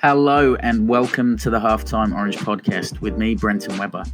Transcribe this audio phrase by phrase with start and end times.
[0.00, 4.04] Hello and welcome to the Halftime Orange podcast with me, Brenton Webber.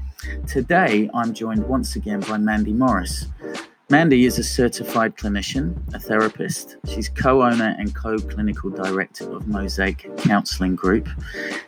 [0.47, 3.27] Today I'm joined once again by Mandy Morris.
[3.91, 6.77] Mandy is a certified clinician, a therapist.
[6.87, 11.09] She's co owner and co clinical director of Mosaic Counselling Group.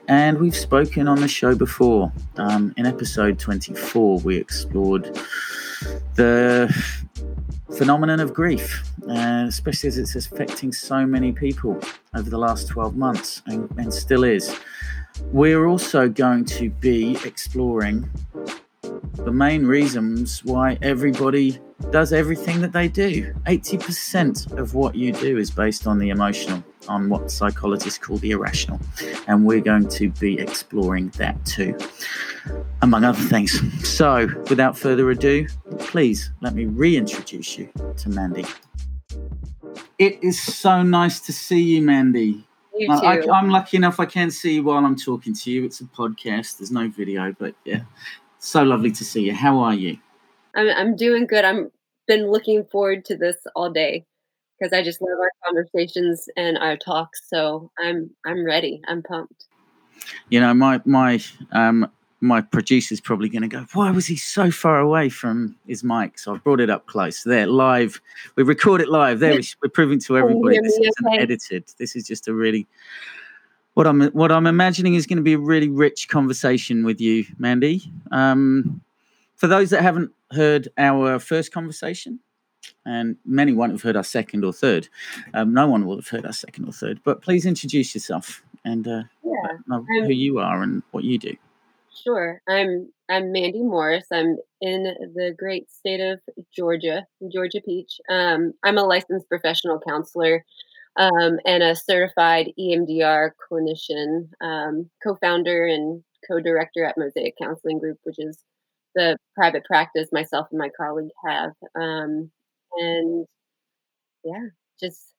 [0.07, 2.13] And we've spoken on the show before.
[2.37, 5.19] Um, in episode 24, we explored
[6.17, 6.69] the
[7.75, 11.81] phenomenon of grief, uh, especially as it's affecting so many people
[12.15, 14.55] over the last 12 months and, and still is.
[15.33, 18.09] We're also going to be exploring
[19.25, 21.59] the main reasons why everybody
[21.91, 23.35] does everything that they do.
[23.47, 28.31] 80% of what you do is based on the emotional, on what psychologists call the
[28.31, 28.81] irrational.
[29.27, 31.77] And we're going to be exploring that too,
[32.83, 33.61] among other things.
[33.87, 35.47] So, without further ado,
[35.79, 38.45] please let me reintroduce you to Mandy.
[39.99, 42.47] It is so nice to see you, Mandy.
[42.77, 42.91] You.
[42.91, 45.65] I, am lucky enough I can see you while I'm talking to you.
[45.65, 47.83] It's a podcast, there's no video, but yeah,
[48.39, 49.35] so lovely to see you.
[49.35, 49.99] How are you?
[50.55, 51.45] I'm I'm doing good.
[51.45, 51.71] I'm
[52.07, 54.05] been looking forward to this all day
[54.59, 57.21] because I just love our conversations and our talks.
[57.29, 58.81] So I'm I'm ready.
[58.89, 59.47] I'm pumped.
[60.29, 61.21] You know, my my
[61.53, 61.91] um
[62.21, 66.19] my producer's probably going to go, why was he so far away from his mic?
[66.19, 67.23] So I brought it up close.
[67.25, 68.01] There, live.
[68.37, 69.21] We record it live.
[69.21, 71.65] There, we're proving to everybody this isn't edited.
[71.79, 72.67] This is just a really
[73.75, 77.25] what I'm what I'm imagining is going to be a really rich conversation with you,
[77.39, 77.91] Mandy.
[78.11, 78.83] Um,
[79.37, 82.21] for those that haven't heard our first conversation,
[82.85, 84.89] and many won't have heard our second or third.
[85.35, 87.01] Um, no one will have heard our second or third.
[87.05, 91.35] But please introduce yourself and uh, yeah, who you are and what you do.
[91.93, 94.07] Sure, I'm I'm Mandy Morris.
[94.13, 96.21] I'm in the great state of
[96.55, 98.01] Georgia, Georgia Peach.
[98.09, 100.45] Um, I'm a licensed professional counselor
[100.97, 108.19] um, and a certified EMDR clinician, um, co-founder and co-director at Mosaic Counselling Group, which
[108.19, 108.39] is
[108.95, 111.53] the private practice myself and my colleague have.
[111.75, 112.31] Um,
[112.77, 113.27] and
[114.25, 114.47] yeah,
[114.79, 115.15] just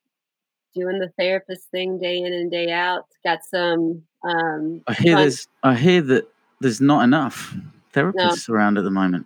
[0.74, 3.06] doing the therapist thing day in and day out.
[3.26, 4.04] Got some.
[4.24, 5.48] Um, I hear fun- there's.
[5.64, 6.28] I hear that
[6.62, 7.54] there's not enough
[7.94, 8.56] therapists no.
[8.56, 9.26] around at the moment.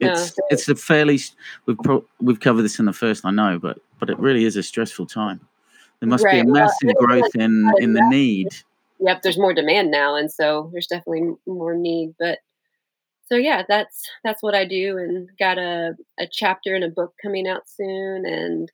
[0.00, 1.18] It's no, it's a fairly
[1.66, 4.56] we've pro, we've covered this in the first I know, but but it really is
[4.56, 5.40] a stressful time.
[6.00, 6.42] There must right.
[6.42, 8.48] be a massive well, growth in in the need.
[8.98, 12.14] Yep, there's more demand now, and so there's definitely more need.
[12.18, 12.38] But
[13.26, 17.14] so yeah, that's that's what I do, and got a a chapter in a book
[17.22, 18.72] coming out soon, and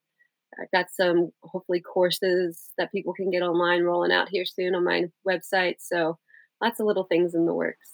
[0.60, 4.84] I've got some hopefully courses that people can get online rolling out here soon on
[4.84, 5.76] my website.
[5.80, 6.18] So
[6.60, 7.90] lots of little things in the works.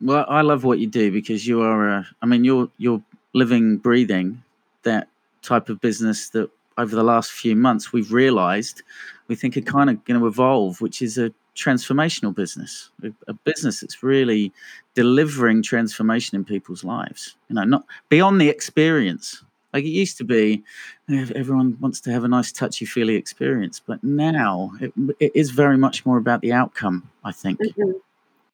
[0.00, 1.88] Well, I love what you do because you are.
[1.88, 3.02] A, I mean, you're you're
[3.34, 4.42] living, breathing
[4.84, 5.08] that
[5.42, 8.82] type of business that over the last few months we've realised
[9.26, 13.34] we think are kind of going to evolve, which is a transformational business, a, a,
[13.34, 14.52] business that's really
[14.94, 17.34] delivering transformation in people's lives.
[17.48, 19.42] You know, not beyond the experience.
[19.72, 20.64] Like it used to be,
[21.10, 25.76] everyone wants to have a nice touchy feely experience, but now it, it is very
[25.76, 27.10] much more about the outcome.
[27.24, 27.60] I think.
[27.60, 27.92] Mm-hmm.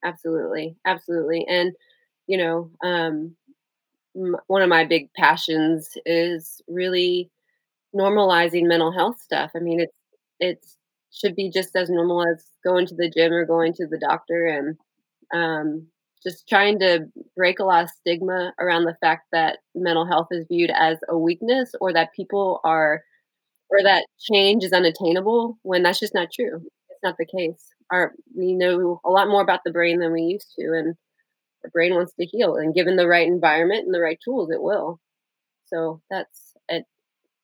[0.04, 1.72] Absolutely, absolutely, and
[2.26, 3.36] you know, um,
[4.16, 7.31] m- one of my big passions is really
[7.94, 9.52] normalizing mental health stuff.
[9.54, 9.96] I mean, it's
[10.41, 10.76] it's
[11.12, 14.46] should be just as normal as going to the gym or going to the doctor
[14.46, 14.76] and
[15.32, 15.86] um,
[16.25, 20.47] just trying to break a lot of stigma around the fact that mental health is
[20.49, 23.03] viewed as a weakness or that people are
[23.71, 26.62] or that change is unattainable when that's just not true.
[26.91, 27.69] It's not the case.
[27.91, 30.95] Our we know a lot more about the brain than we used to and
[31.62, 34.62] the brain wants to heal and given the right environment and the right tools it
[34.62, 35.01] will.
[35.67, 36.85] So that's it.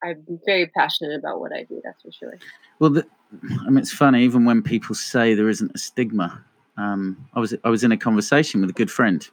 [0.03, 2.39] I'm very passionate about what i do that's for sure.
[2.79, 3.07] Well the,
[3.43, 4.25] I mean, it's funny.
[4.25, 6.45] Even when people say there isn't a stigma,
[6.81, 9.29] um, I was I was in a conversation with a good friend.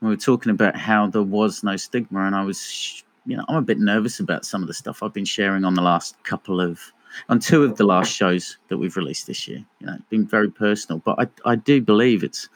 [0.00, 3.56] We were talking about how there was no stigma, and I was, you know, I'm
[3.56, 6.60] a bit nervous about some of the stuff I've been sharing on the last couple
[6.60, 6.80] of,
[7.28, 9.64] on two of the last shows that we've released this year.
[9.80, 12.48] You know, it's been very personal, but I I do believe it's,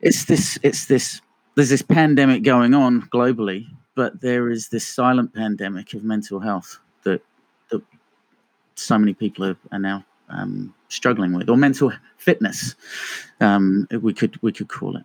[0.00, 1.20] it's this it's this
[1.56, 6.78] there's this pandemic going on globally, but there is this silent pandemic of mental health
[7.02, 7.22] that
[7.70, 7.82] that
[8.76, 12.74] so many people are, are now um, struggling with, or mental fitness,
[13.40, 15.04] um, we could we could call it.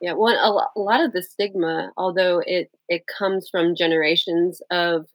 [0.00, 5.06] Yeah, one a lot of the stigma, although it it comes from generations of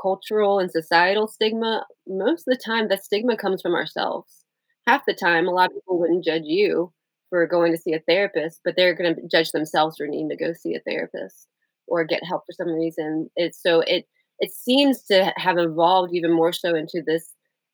[0.00, 4.44] cultural and societal stigma, most of the time that stigma comes from ourselves.
[4.86, 6.92] Half the time, a lot of people wouldn't judge you
[7.30, 10.36] for going to see a therapist, but they're going to judge themselves for needing to
[10.36, 11.48] go see a therapist
[11.88, 13.30] or get help for some reason.
[13.36, 14.06] It's so it
[14.38, 17.32] it seems to have evolved even more so into this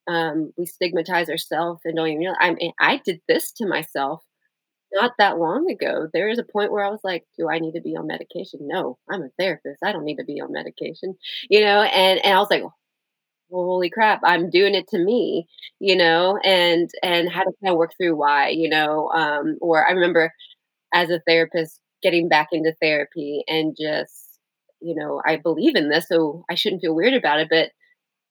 [0.09, 2.35] um, we stigmatize ourselves and don't even.
[2.41, 4.23] I mean, I did this to myself
[4.95, 6.09] not that long ago.
[6.13, 8.61] There is a point where I was like, "Do I need to be on medication?"
[8.63, 9.81] No, I'm a therapist.
[9.85, 11.17] I don't need to be on medication,
[11.51, 11.83] you know.
[11.83, 12.65] And and I was like,
[13.51, 15.47] holy crap, I'm doing it to me,
[15.81, 19.87] you know, and and how to kind of work through why, you know, um, or
[19.87, 20.33] I remember
[20.95, 24.39] as a therapist getting back into therapy and just,
[24.81, 27.71] you know, I believe in this, so I shouldn't feel weird about it, but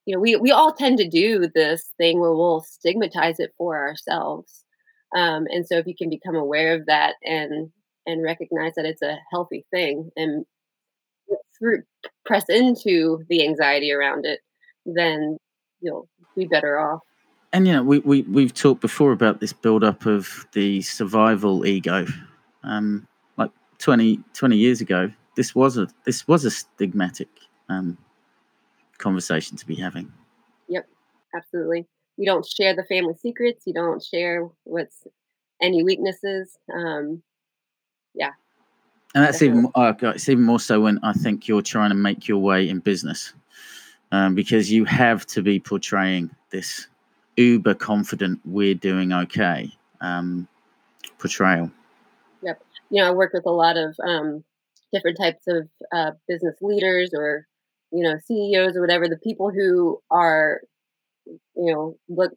[0.06, 3.78] you know, we we all tend to do this thing where we'll stigmatize it for
[3.78, 4.64] ourselves,
[5.16, 7.70] um, and so if you can become aware of that and
[8.06, 10.44] and recognize that it's a healthy thing and
[11.56, 11.82] through
[12.26, 14.40] press into the anxiety around it
[14.86, 15.38] then
[15.80, 17.00] you'll be better off.
[17.52, 22.06] And know, we, we we've talked before about this buildup of the survival ego.
[22.64, 23.06] Um,
[23.36, 27.28] like 20, 20 years ago, this was a this was a stigmatic
[27.68, 27.98] um,
[29.02, 30.12] conversation to be having.
[30.68, 30.86] Yep,
[31.34, 31.86] absolutely.
[32.16, 33.66] You don't share the family secrets.
[33.66, 35.06] You don't share what's
[35.60, 36.56] any weaknesses.
[36.74, 37.22] Um,
[38.14, 38.32] yeah.
[39.14, 39.70] And that's definitely.
[39.74, 42.68] even uh, it's even more so when I think you're trying to make your way
[42.68, 43.34] in business
[44.10, 46.86] um, because you have to be portraying this
[47.36, 49.70] uber confident, we're doing okay
[50.00, 50.46] um,
[51.18, 51.70] portrayal.
[52.42, 52.62] Yep.
[52.90, 54.44] You know, I work with a lot of um,
[54.92, 57.46] different types of uh, business leaders or,
[57.92, 60.60] you know, CEOs or whatever, the people who are,
[61.56, 62.32] you know, look,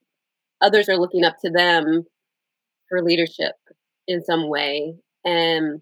[0.62, 2.06] others are looking up to them
[2.90, 3.54] for leadership
[4.08, 4.96] in some way.
[5.26, 5.82] And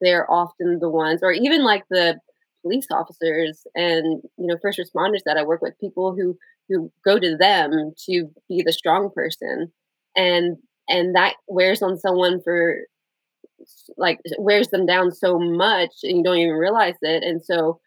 [0.00, 2.18] they're often the ones, or even like the
[2.62, 6.38] police officers and you know first responders that I work with, people who
[6.68, 9.72] who go to them to be the strong person,
[10.16, 10.56] and
[10.88, 12.78] and that wears on someone for
[13.96, 17.80] like wears them down so much, and you don't even realize it, and so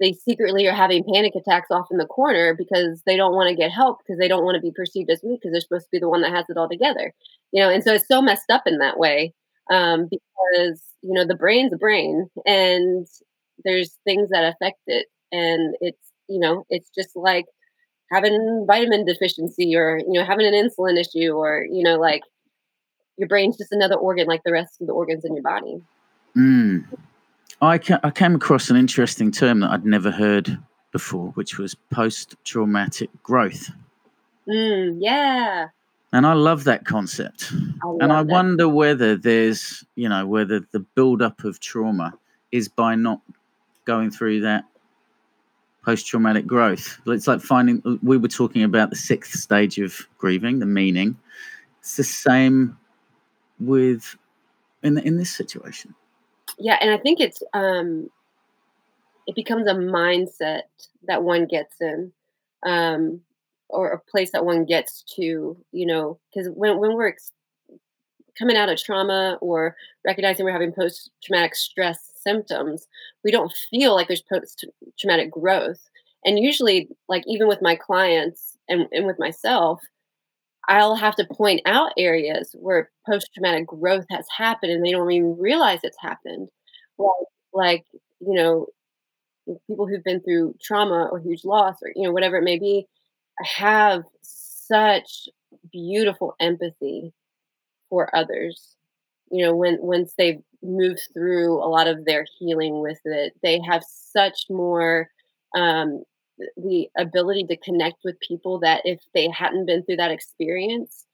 [0.00, 3.56] they secretly are having panic attacks off in the corner because they don't want to
[3.56, 5.90] get help because they don't want to be perceived as weak because they're supposed to
[5.92, 7.12] be the one that has it all together
[7.52, 9.32] you know and so it's so messed up in that way
[9.70, 13.06] um, because you know the brain's a brain and
[13.64, 17.46] there's things that affect it and it's you know it's just like
[18.10, 22.22] having vitamin deficiency or you know having an insulin issue or you know like
[23.16, 25.80] your brain's just another organ like the rest of the organs in your body
[26.36, 26.84] mm.
[27.60, 30.58] I, ca- I came across an interesting term that i'd never heard
[30.92, 33.70] before which was post-traumatic growth
[34.48, 35.68] mm, yeah
[36.12, 37.52] and I love that concept.
[37.52, 42.14] I and I wonder whether there's, you know, whether the build-up of trauma
[42.50, 43.20] is by not
[43.84, 44.64] going through that
[45.84, 46.98] post traumatic growth.
[47.06, 51.16] It's like finding, we were talking about the sixth stage of grieving, the meaning.
[51.80, 52.78] It's the same
[53.60, 54.16] with
[54.82, 55.94] in in this situation.
[56.58, 58.10] Yeah, and I think it's um
[59.26, 60.62] it becomes a mindset
[61.06, 62.12] that one gets in.
[62.64, 63.20] Um
[63.70, 67.32] or a place that one gets to, you know, because when, when we're ex-
[68.38, 72.86] coming out of trauma or recognizing we're having post traumatic stress symptoms,
[73.24, 74.64] we don't feel like there's post
[74.98, 75.88] traumatic growth.
[76.24, 79.80] And usually, like even with my clients and, and with myself,
[80.68, 85.10] I'll have to point out areas where post traumatic growth has happened and they don't
[85.12, 86.50] even realize it's happened.
[86.98, 87.12] Like,
[87.54, 87.84] like,
[88.20, 88.66] you know,
[89.68, 92.86] people who've been through trauma or huge loss or, you know, whatever it may be,
[93.42, 95.28] have such
[95.72, 97.12] beautiful empathy
[97.90, 98.76] for others.
[99.30, 103.60] You know, when once they've moved through a lot of their healing with it, they
[103.68, 105.08] have such more
[105.56, 106.02] um,
[106.56, 111.06] the ability to connect with people that if they hadn't been through that experience,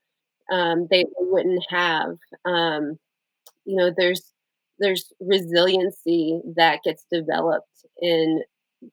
[0.52, 2.16] um, they wouldn't have.
[2.44, 2.98] Um,
[3.64, 4.32] you know, there's
[4.78, 7.68] there's resiliency that gets developed
[8.00, 8.42] in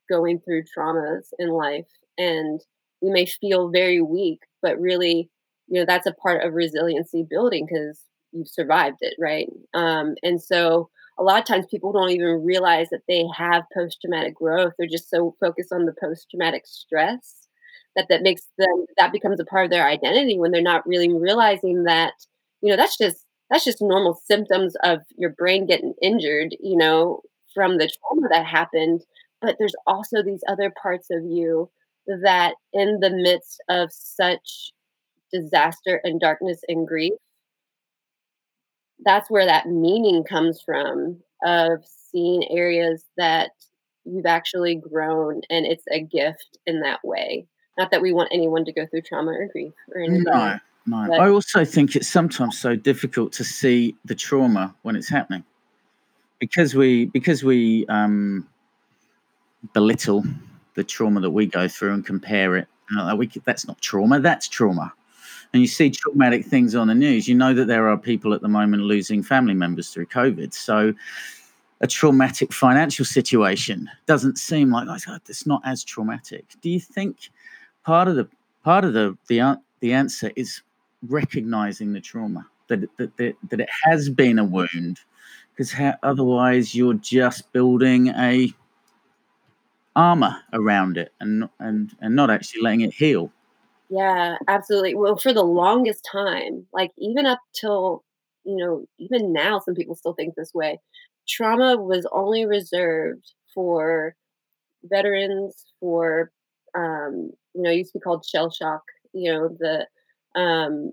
[0.08, 2.60] going through traumas in life, and
[3.00, 5.28] you may feel very weak, but really
[5.68, 8.00] you know that's a part of resiliency building because
[8.32, 10.90] you've survived it right um, and so
[11.22, 14.72] a lot of times people don't even realize that they have post-traumatic growth.
[14.76, 17.46] They're just so focused on the post-traumatic stress
[17.94, 21.12] that that makes them that becomes a part of their identity when they're not really
[21.12, 22.14] realizing that
[22.60, 27.20] you know that's just that's just normal symptoms of your brain getting injured you know
[27.54, 29.02] from the trauma that happened.
[29.40, 31.70] But there's also these other parts of you
[32.06, 34.72] that in the midst of such
[35.32, 37.12] disaster and darkness and grief
[39.04, 43.50] that's where that meaning comes from of seeing areas that
[44.04, 47.46] you've actually grown and it's a gift in that way.
[47.78, 51.06] Not that we want anyone to go through trauma or grief or anything no no
[51.08, 55.44] but, i also think it's sometimes so difficult to see the trauma when it's happening.
[56.40, 58.46] Because we because we um
[59.72, 60.24] belittle
[60.74, 62.66] the trauma that we go through and compare it
[63.16, 64.92] we that's not trauma, that's trauma.
[65.52, 68.40] And you see traumatic things on the news, you know that there are people at
[68.40, 70.54] the moment losing family members through COVID.
[70.54, 70.94] So
[71.82, 76.46] a traumatic financial situation doesn't seem like oh, it's not as traumatic.
[76.62, 77.30] Do you think
[77.84, 78.28] part of the
[78.64, 80.62] part of the the uh, the answer is
[81.08, 85.00] recognizing the trauma that that that, that it has been a wound,
[85.50, 88.52] because otherwise you're just building a
[89.96, 93.30] armor around it and and and not actually letting it heal.
[93.92, 94.94] Yeah, absolutely.
[94.94, 98.04] Well, for the longest time, like even up till
[98.44, 100.80] you know, even now, some people still think this way
[101.28, 104.16] trauma was only reserved for
[104.84, 106.32] veterans, for
[106.76, 108.82] um, you know, used to be called shell shock.
[109.14, 110.92] You know, the um,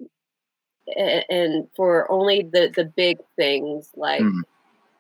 [0.98, 4.42] and for only the the big things like mm.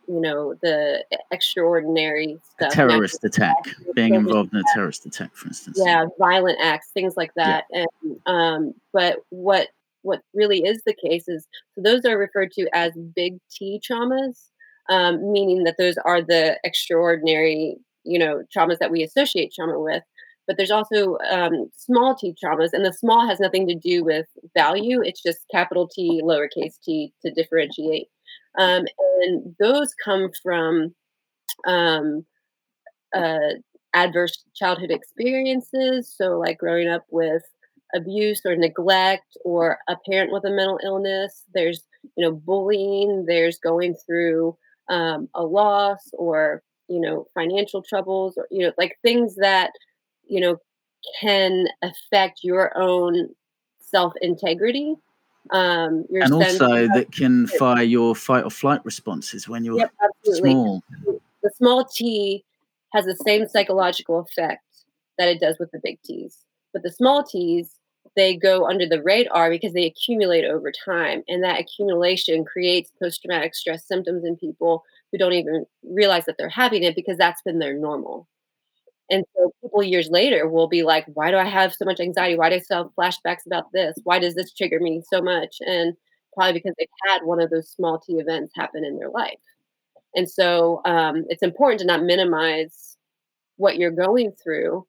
[0.09, 2.73] You know the extraordinary stuff.
[2.73, 3.55] A terrorist attack,
[3.93, 5.79] being involved in a terrorist attack, for instance.
[5.81, 7.65] Yeah, violent acts, things like that.
[7.71, 7.85] Yeah.
[8.03, 9.69] And um, but what
[10.01, 14.49] what really is the case is so those are referred to as big T traumas
[14.89, 20.03] um, meaning that those are the extraordinary, you know, traumas that we associate trauma with.
[20.47, 24.25] But there's also um, small t traumas, and the small has nothing to do with
[24.55, 24.99] value.
[25.03, 28.07] It's just capital T, lowercase t to differentiate.
[28.57, 28.85] Um,
[29.21, 30.93] and those come from
[31.67, 32.25] um,
[33.15, 33.55] uh,
[33.93, 36.13] adverse childhood experiences.
[36.15, 37.43] So, like growing up with
[37.95, 41.43] abuse or neglect, or a parent with a mental illness.
[41.53, 41.83] There's,
[42.15, 43.25] you know, bullying.
[43.27, 44.57] There's going through
[44.89, 49.71] um, a loss or you know financial troubles or you know like things that
[50.27, 50.57] you know
[51.21, 53.29] can affect your own
[53.79, 54.95] self integrity
[55.51, 59.91] um your and also that can fire your fight or flight responses when you're yep,
[60.23, 60.83] small
[61.41, 62.43] the small t
[62.93, 64.63] has the same psychological effect
[65.17, 67.79] that it does with the big t's but the small t's
[68.15, 71.23] they go under the radar because they accumulate over time.
[71.27, 76.35] And that accumulation creates post traumatic stress symptoms in people who don't even realize that
[76.37, 78.27] they're having it because that's been their normal.
[79.09, 82.37] And so people years later will be like, why do I have so much anxiety?
[82.37, 83.97] Why do I still have flashbacks about this?
[84.03, 85.57] Why does this trigger me so much?
[85.61, 85.95] And
[86.33, 89.39] probably because they've had one of those small t events happen in their life.
[90.15, 92.97] And so um, it's important to not minimize
[93.57, 94.85] what you're going through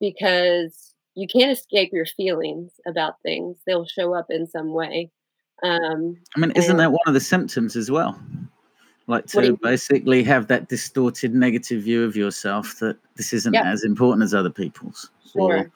[0.00, 3.58] because you can't escape your feelings about things.
[3.66, 5.10] They'll show up in some way.
[5.62, 8.18] Um, I mean, isn't and, that one of the symptoms as well?
[9.10, 13.66] Like to basically have that distorted negative view of yourself that this isn't yep.
[13.66, 15.10] as important as other people's.
[15.32, 15.56] Sure.
[15.56, 15.70] Or,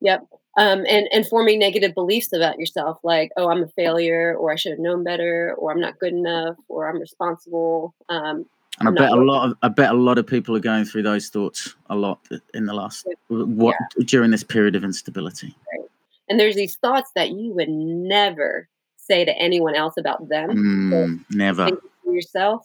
[0.00, 0.26] yep.
[0.56, 4.56] Um, and and forming negative beliefs about yourself, like oh, I'm a failure, or I
[4.56, 7.94] should have known better, or I'm not good enough, or I'm responsible.
[8.08, 8.46] Um,
[8.80, 11.04] and I bet a lot of I bet a lot of people are going through
[11.04, 12.18] those thoughts a lot
[12.52, 14.04] in the last what yeah.
[14.06, 15.54] during this period of instability.
[15.72, 15.88] Right.
[16.28, 20.50] And there's these thoughts that you would never say to anyone else about them.
[20.50, 21.70] Mm, never
[22.12, 22.64] yourself.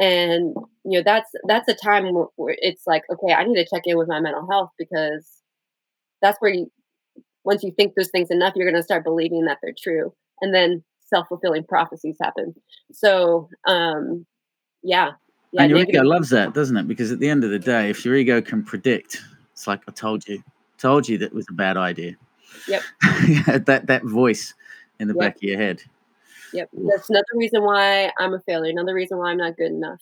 [0.00, 3.82] And you know that's that's a time where it's like okay, I need to check
[3.84, 5.28] in with my mental health because
[6.22, 6.70] that's where you
[7.44, 10.54] once you think those things enough, you're going to start believing that they're true, and
[10.54, 12.54] then self fulfilling prophecies happen.
[12.92, 14.24] So um,
[14.82, 15.12] yeah,
[15.52, 16.00] yeah, and your negative.
[16.02, 16.86] ego loves that, doesn't it?
[16.86, 19.22] Because at the end of the day, if your ego can predict,
[19.52, 20.42] it's like I told you,
[20.76, 22.16] told you that was a bad idea.
[22.68, 22.82] Yep.
[23.66, 24.54] that that voice
[25.00, 25.20] in the yep.
[25.20, 25.82] back of your head.
[26.52, 26.70] Yep.
[26.72, 28.70] That's another reason why I'm a failure.
[28.70, 30.00] Another reason why I'm not good enough.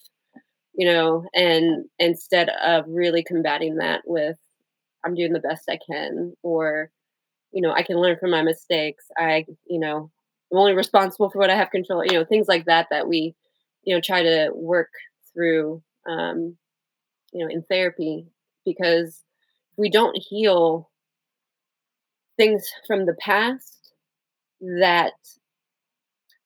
[0.75, 4.37] You know, and instead of really combating that with
[5.05, 6.91] I'm doing the best I can or
[7.53, 9.07] you know, I can learn from my mistakes.
[9.17, 10.11] I, you know,
[10.53, 13.35] I'm only responsible for what I have control, you know, things like that that we,
[13.85, 14.91] you know, try to work
[15.35, 16.57] through um,
[17.33, 18.27] you know in therapy
[18.65, 19.23] because
[19.77, 20.91] we don't heal
[22.37, 23.93] things from the past
[24.61, 25.13] that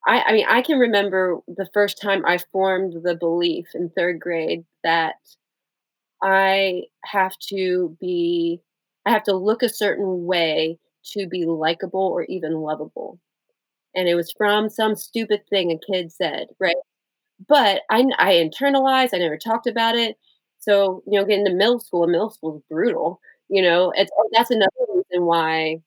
[0.06, 4.18] I, I mean i can remember the first time i formed the belief in third
[4.20, 5.14] grade that
[6.22, 8.60] i have to be
[9.06, 13.18] i have to look a certain way to be likable or even lovable
[13.94, 16.76] and it was from some stupid thing a kid said right
[17.48, 19.10] but I, I internalized.
[19.14, 20.16] I never talked about it.
[20.60, 23.20] So you know, getting to middle school, middle school is brutal.
[23.48, 25.78] You know, it's that's another reason why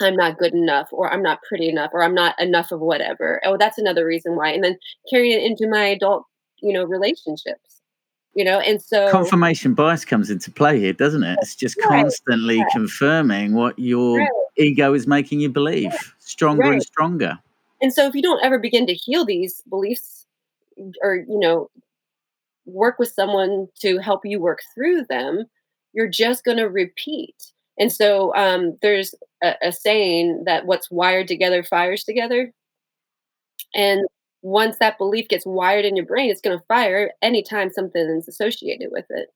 [0.00, 3.40] I'm not good enough, or I'm not pretty enough, or I'm not enough of whatever.
[3.44, 4.50] Oh, that's another reason why.
[4.50, 4.78] And then
[5.08, 6.24] carrying it into my adult,
[6.60, 7.80] you know, relationships.
[8.34, 11.36] You know, and so confirmation bias comes into play here, doesn't it?
[11.42, 12.02] It's just right.
[12.02, 12.70] constantly right.
[12.70, 14.28] confirming what your right.
[14.56, 17.40] ego is making you believe, stronger and stronger.
[17.82, 20.26] And so, if you don't ever begin to heal these beliefs
[21.02, 21.70] or you know
[22.66, 25.44] work with someone to help you work through them
[25.92, 27.34] you're just going to repeat
[27.80, 32.52] And so um, there's a, a saying that what's wired together fires together.
[33.74, 34.06] And
[34.42, 38.28] once that belief gets wired in your brain, it's going to fire anytime something is
[38.28, 39.28] associated with it.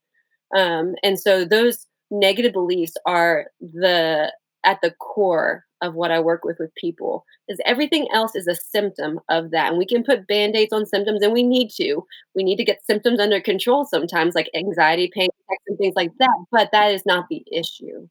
[0.56, 4.32] Um, and so those negative beliefs are the
[4.64, 8.54] at the core of what I work with with people is everything else is a
[8.54, 9.68] symptom of that.
[9.68, 12.02] And we can put band-aids on symptoms and we need to.
[12.34, 15.28] We need to get symptoms under control sometimes, like anxiety, pain,
[15.66, 16.44] and things like that.
[16.50, 18.08] But that is not the issue.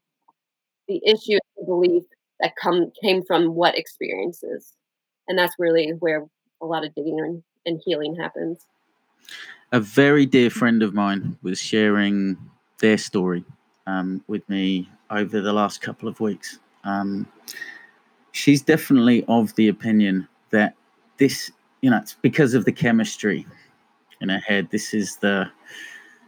[0.88, 2.02] The issue is the belief
[2.40, 4.74] that come came from what experiences.
[5.28, 6.26] And that's really where
[6.60, 8.66] a lot of digging and, and healing happens.
[9.72, 12.36] A very dear friend of mine was sharing
[12.80, 13.44] their story
[13.86, 16.58] um, with me over the last couple of weeks.
[16.84, 17.26] Um,
[18.32, 20.74] she's definitely of the opinion that
[21.16, 21.50] this,
[21.80, 23.46] you know, it's because of the chemistry
[24.20, 24.68] in her head.
[24.70, 25.50] This is the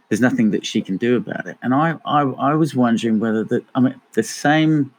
[0.09, 1.57] there's nothing that she can do about it.
[1.61, 4.93] And I, I, I was wondering whether that I mean the same,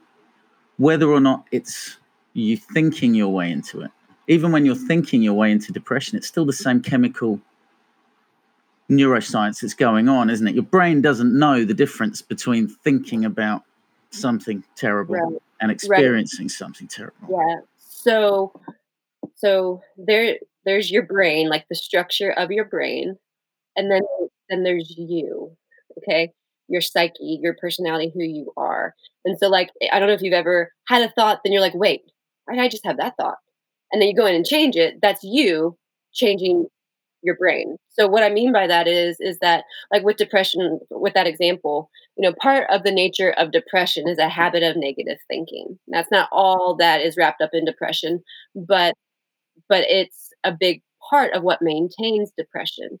[0.77, 1.97] whether or not it's
[2.33, 3.91] you thinking your way into it.
[4.27, 7.39] Even when you're thinking your way into depression, it's still the same chemical
[8.89, 10.53] neuroscience that's going on, isn't it?
[10.53, 13.63] Your brain doesn't know the difference between thinking about
[14.11, 15.41] something terrible right.
[15.61, 16.51] and experiencing right.
[16.51, 17.29] something terrible.
[17.29, 17.61] Yeah.
[17.77, 18.53] So
[19.35, 23.17] so there there's your brain, like the structure of your brain,
[23.75, 24.01] and then
[24.49, 25.55] then there's you.
[25.99, 26.31] Okay?
[26.67, 28.93] Your psyche, your personality, who you are.
[29.25, 31.75] And so like I don't know if you've ever had a thought, then you're like,
[31.75, 32.01] wait,
[32.49, 33.37] I just have that thought?
[33.91, 34.99] And then you go in and change it.
[35.01, 35.77] That's you
[36.13, 36.67] changing
[37.21, 37.77] your brain.
[37.89, 41.89] So what I mean by that is is that like with depression with that example,
[42.17, 45.77] you know, part of the nature of depression is a habit of negative thinking.
[45.89, 48.23] That's not all that is wrapped up in depression,
[48.55, 48.93] but
[49.69, 52.99] but it's a big part of what maintains depression.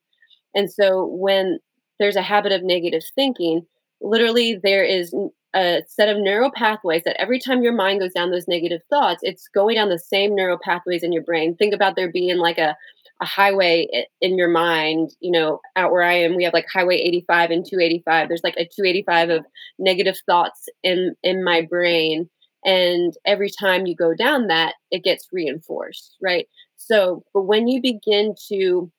[0.55, 1.59] And so when
[1.99, 3.65] there's a habit of negative thinking,
[4.01, 5.13] literally there is
[5.55, 9.21] a set of neural pathways that every time your mind goes down those negative thoughts,
[9.23, 11.55] it's going down the same neural pathways in your brain.
[11.55, 12.75] Think about there being like a
[13.21, 13.85] a highway
[14.21, 17.65] in your mind, you know, out where I am, we have like highway 85 and
[17.65, 18.29] 285.
[18.29, 19.45] There's like a 285 of
[19.77, 22.29] negative thoughts in in my brain
[22.65, 26.47] and every time you go down that, it gets reinforced, right?
[26.75, 28.91] So, but when you begin to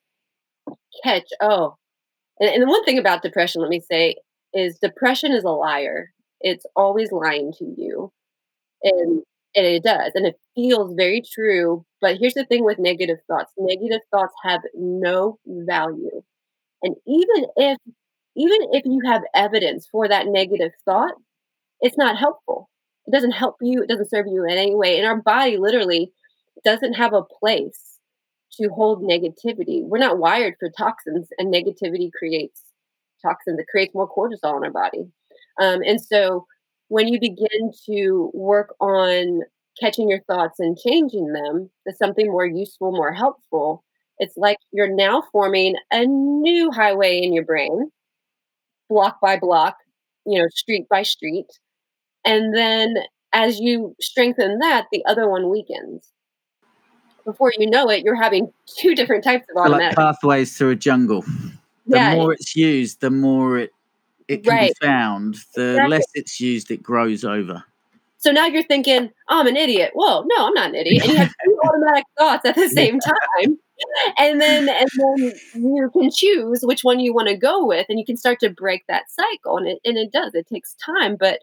[1.03, 1.75] catch, oh,
[2.39, 4.15] and, and the one thing about depression, let me say,
[4.53, 6.11] is depression is a liar.
[6.41, 8.11] It's always lying to you.
[8.83, 9.23] And
[9.55, 10.11] and it does.
[10.15, 11.85] And it feels very true.
[12.01, 16.21] But here's the thing with negative thoughts negative thoughts have no value.
[16.83, 17.77] And even if
[18.35, 21.13] even if you have evidence for that negative thought,
[21.81, 22.69] it's not helpful.
[23.07, 24.97] It doesn't help you, it doesn't serve you in any way.
[24.97, 26.13] And our body literally
[26.63, 27.90] doesn't have a place
[28.59, 29.83] to hold negativity.
[29.83, 32.61] We're not wired for toxins, and negativity creates
[33.21, 33.59] toxins.
[33.59, 35.05] It creates more cortisol in our body.
[35.59, 36.45] Um, and so
[36.87, 39.41] when you begin to work on
[39.79, 43.83] catching your thoughts and changing them to something more useful, more helpful,
[44.17, 47.91] it's like you're now forming a new highway in your brain,
[48.89, 49.77] block by block,
[50.25, 51.47] you know, street by street.
[52.25, 52.95] And then
[53.33, 56.11] as you strengthen that, the other one weakens.
[57.25, 60.75] Before you know it, you're having two different types of automatic like pathways through a
[60.75, 61.21] jungle.
[61.87, 63.71] The yeah, more it's used, the more it
[64.27, 64.73] it can right.
[64.79, 65.89] be found, the exactly.
[65.89, 67.63] less it's used, it grows over.
[68.17, 69.91] So now you're thinking, oh, I'm an idiot.
[69.95, 71.03] Well, no, I'm not an idiot.
[71.03, 73.57] And you have two automatic thoughts at the same time.
[74.19, 77.97] And then and then you can choose which one you want to go with and
[77.97, 79.57] you can start to break that cycle.
[79.57, 80.35] And it and it does.
[80.35, 81.15] It takes time.
[81.15, 81.39] But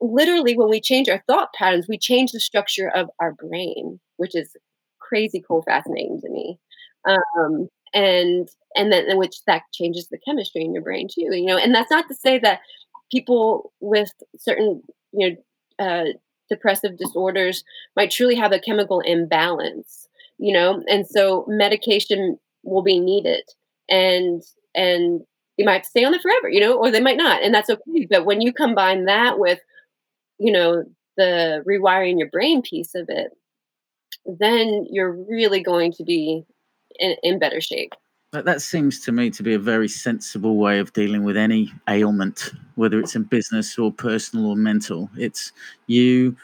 [0.00, 4.34] literally when we change our thought patterns, we change the structure of our brain, which
[4.34, 4.56] is
[4.98, 6.58] crazy cool, fascinating to me.
[7.06, 11.56] Um, and and then which that changes the chemistry in your brain too you know
[11.56, 12.60] and that's not to say that
[13.10, 14.82] people with certain
[15.12, 16.04] you know uh,
[16.48, 17.64] depressive disorders
[17.96, 20.08] might truly have a chemical imbalance
[20.38, 23.42] you know and so medication will be needed
[23.88, 24.42] and
[24.74, 25.22] and
[25.56, 28.06] you might stay on it forever you know or they might not and that's okay
[28.08, 29.58] but when you combine that with
[30.40, 30.82] you know
[31.16, 33.30] the rewiring your brain piece of it
[34.26, 36.44] then you're really going to be
[36.98, 37.92] in, in better shape.
[38.32, 41.72] But that seems to me to be a very sensible way of dealing with any
[41.88, 45.10] ailment, whether it's in business or personal or mental.
[45.16, 45.50] It's
[45.88, 46.36] you,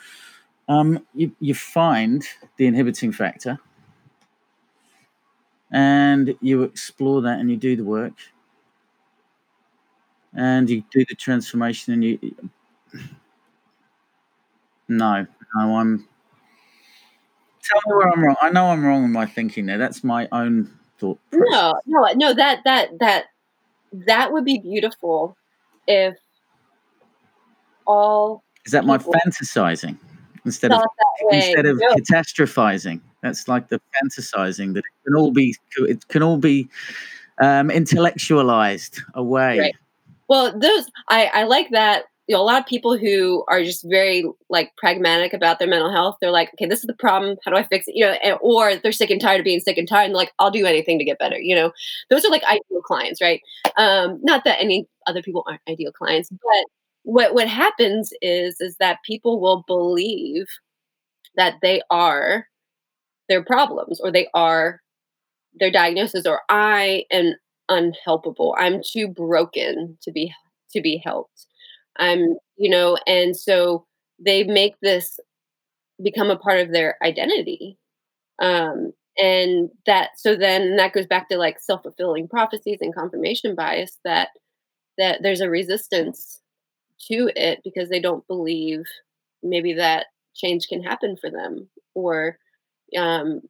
[0.68, 2.24] um, you, you find
[2.56, 3.58] the inhibiting factor,
[5.70, 8.14] and you explore that, and you do the work,
[10.34, 12.18] and you do the transformation, and you.
[14.88, 16.06] No, no, I'm
[17.62, 18.36] tell me where I'm wrong.
[18.40, 19.78] I know I'm wrong in my thinking there.
[19.78, 21.18] That's my own thought.
[21.30, 21.48] Process.
[21.50, 22.34] No, no, no.
[22.34, 23.24] That that that
[23.92, 25.36] that would be beautiful
[25.86, 26.16] if
[27.86, 29.96] all is that my fantasizing
[30.44, 31.36] instead of thought that way.
[31.38, 33.00] instead of No, catastrophizing?
[33.22, 36.68] That's like the fantasizing that it can all be it can all be
[37.38, 39.58] um, intellectualized away.
[39.58, 39.76] right.
[40.28, 42.04] Well, those I I like that.
[42.28, 45.92] You know, a lot of people who are just very like pragmatic about their mental
[45.92, 46.16] health.
[46.20, 47.36] They're like, okay, this is the problem.
[47.44, 47.94] How do I fix it?
[47.94, 50.32] You know, and, or they're sick and tired of being sick and tired, and like,
[50.38, 51.38] I'll do anything to get better.
[51.38, 51.72] You know,
[52.10, 53.40] those are like ideal clients, right?
[53.76, 56.64] Um, not that any other people aren't ideal clients, but
[57.04, 60.46] what what happens is is that people will believe
[61.36, 62.46] that they are
[63.28, 64.80] their problems or they are
[65.54, 67.34] their diagnosis or I am
[67.70, 68.54] unhelpable.
[68.58, 70.32] I'm too broken to be
[70.72, 71.45] to be helped.
[71.98, 73.86] I'm, you know, and so
[74.18, 75.18] they make this
[76.02, 77.78] become a part of their identity.
[78.40, 83.98] Um and that so then that goes back to like self-fulfilling prophecies and confirmation bias
[84.04, 84.30] that
[84.98, 86.40] that there's a resistance
[87.08, 88.82] to it because they don't believe
[89.42, 92.38] maybe that change can happen for them or
[92.98, 93.42] um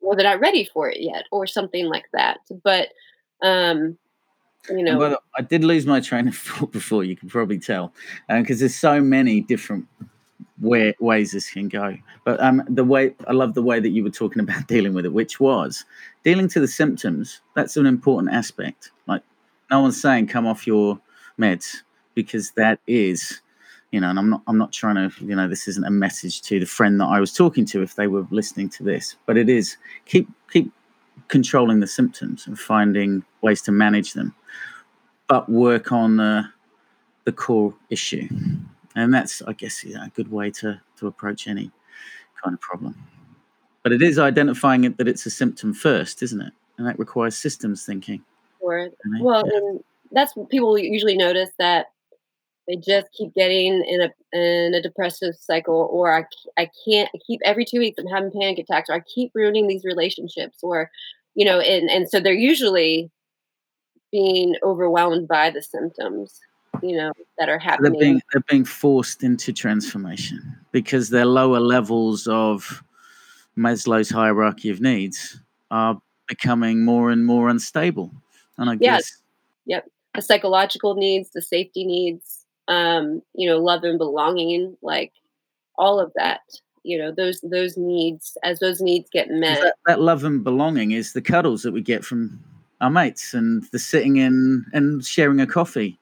[0.00, 2.88] or they're not ready for it yet or something like that but
[3.42, 3.98] um
[4.68, 7.04] you know well, I did lose my train of thought before.
[7.04, 7.92] You can probably tell
[8.28, 9.86] because there's so many different
[10.62, 11.96] way, ways this can go.
[12.24, 15.04] But um, the way I love the way that you were talking about dealing with
[15.04, 15.84] it, which was
[16.24, 17.40] dealing to the symptoms.
[17.54, 18.92] That's an important aspect.
[19.06, 19.22] Like
[19.70, 20.98] no one's saying come off your
[21.38, 21.82] meds
[22.14, 23.40] because that is,
[23.90, 26.40] you know, and I'm not I'm not trying to, you know, this isn't a message
[26.42, 29.36] to the friend that I was talking to if they were listening to this, but
[29.36, 30.72] it is keep keep
[31.28, 34.34] controlling the symptoms and finding ways to manage them,
[35.28, 36.44] but work on the
[37.24, 38.28] the core issue.
[38.94, 41.70] And that's, I guess, yeah, a good way to, to approach any
[42.42, 42.96] kind of problem.
[43.82, 46.52] But it is identifying it that it's a symptom first, isn't it?
[46.78, 48.22] And that requires systems thinking.
[49.08, 49.58] mean, well yeah.
[49.58, 51.91] and that's people usually notice that
[52.72, 56.24] they just keep getting in a in a depressive cycle or I,
[56.56, 59.68] I can't I keep every two weeks i'm having panic attacks or i keep ruining
[59.68, 60.90] these relationships or
[61.34, 63.10] you know and and so they're usually
[64.10, 66.40] being overwhelmed by the symptoms
[66.82, 71.60] you know that are They're happening being they're being forced into transformation because their lower
[71.60, 72.82] levels of
[73.56, 75.38] Maslow's hierarchy of needs
[75.70, 78.10] are becoming more and more unstable.
[78.56, 79.22] And I yeah guess
[79.66, 85.12] yep the psychological needs the safety needs um you know love and belonging like
[85.78, 86.40] all of that
[86.84, 90.92] you know those those needs as those needs get met that, that love and belonging
[90.92, 92.38] is the cuddles that we get from
[92.82, 95.98] our mates and the sitting in and sharing a coffee.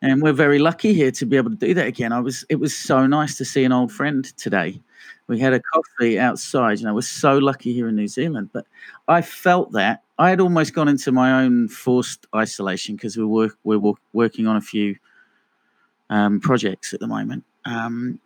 [0.00, 2.12] And we're very lucky here to be able to do that again.
[2.12, 4.80] I was it was so nice to see an old friend today.
[5.26, 6.78] We had a coffee outside.
[6.78, 8.50] You know, we're so lucky here in New Zealand.
[8.52, 8.66] But
[9.08, 13.58] I felt that I had almost gone into my own forced isolation because we work
[13.64, 14.96] we're working on a few
[16.10, 17.44] um, projects at the moment.
[17.64, 18.20] Um,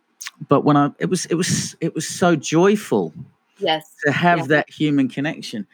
[0.47, 3.13] but when I it was it was it was so joyful
[3.59, 3.95] yes.
[4.05, 4.45] to have yeah.
[4.47, 5.67] that human connection,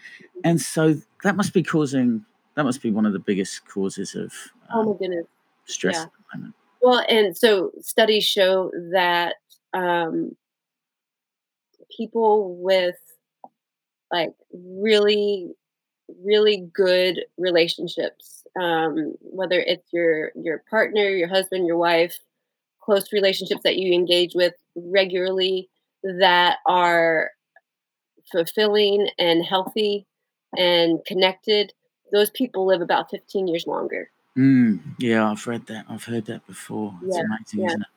[0.43, 4.33] and so that must be causing that must be one of the biggest causes of
[4.73, 5.25] oh um, my goodness.
[5.65, 6.03] stress yeah.
[6.03, 6.55] at the moment.
[6.81, 9.35] Well, and so studies show that
[9.73, 10.35] um,
[11.95, 12.95] people with
[14.11, 15.51] like really,
[16.23, 22.17] really good relationships, um, whether it's your your partner, your husband, your wife,
[22.81, 25.69] close relationships that you engage with regularly
[26.03, 27.31] that are
[28.31, 30.05] fulfilling and healthy
[30.57, 31.73] and connected,
[32.11, 34.09] those people live about 15 years longer.
[34.37, 35.85] Mm, yeah, I've read that.
[35.89, 36.95] I've heard that before.
[37.03, 37.65] It's Yeah, amazing, yeah.
[37.67, 37.87] isn't it?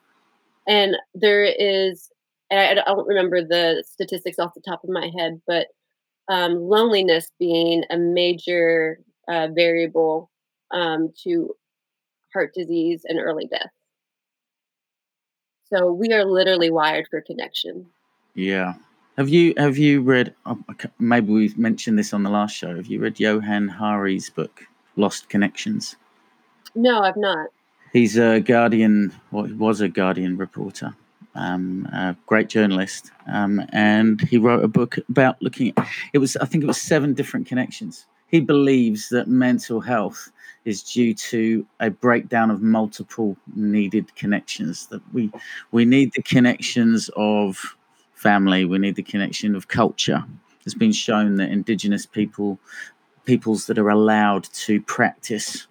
[0.67, 2.09] and there is
[2.49, 5.67] and I, I don't remember the statistics off the top of my head but
[6.29, 10.31] um, loneliness being a major uh, variable
[10.73, 11.55] um, to
[12.33, 13.69] heart disease and early death
[15.65, 17.85] so we are literally wired for connection
[18.35, 18.73] Yeah.
[19.17, 20.33] Have you have you read?
[20.47, 20.57] oh,
[20.97, 22.75] Maybe we mentioned this on the last show.
[22.75, 24.63] Have you read Johann Hari's book,
[24.95, 25.95] Lost Connections?
[26.75, 27.47] no i've not
[27.91, 30.95] He's a Guardian, or he was a Guardian reporter,
[31.35, 35.73] um, a great journalist, um, and he wrote a book about looking.
[35.77, 38.07] At, it was, I think, it was seven different connections.
[38.29, 40.31] He believes that mental health
[40.65, 44.87] is due to a breakdown of multiple needed connections.
[44.87, 45.31] That we
[45.71, 47.75] we need the connections of
[48.13, 48.65] family.
[48.65, 50.23] We need the connection of culture.
[50.65, 52.57] It's been shown that Indigenous people,
[53.25, 55.67] peoples that are allowed to practice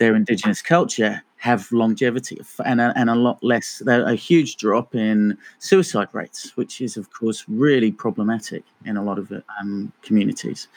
[0.00, 5.36] their indigenous culture have longevity and a, and a lot less a huge drop in
[5.58, 10.68] suicide rates which is of course really problematic in a lot of um, communities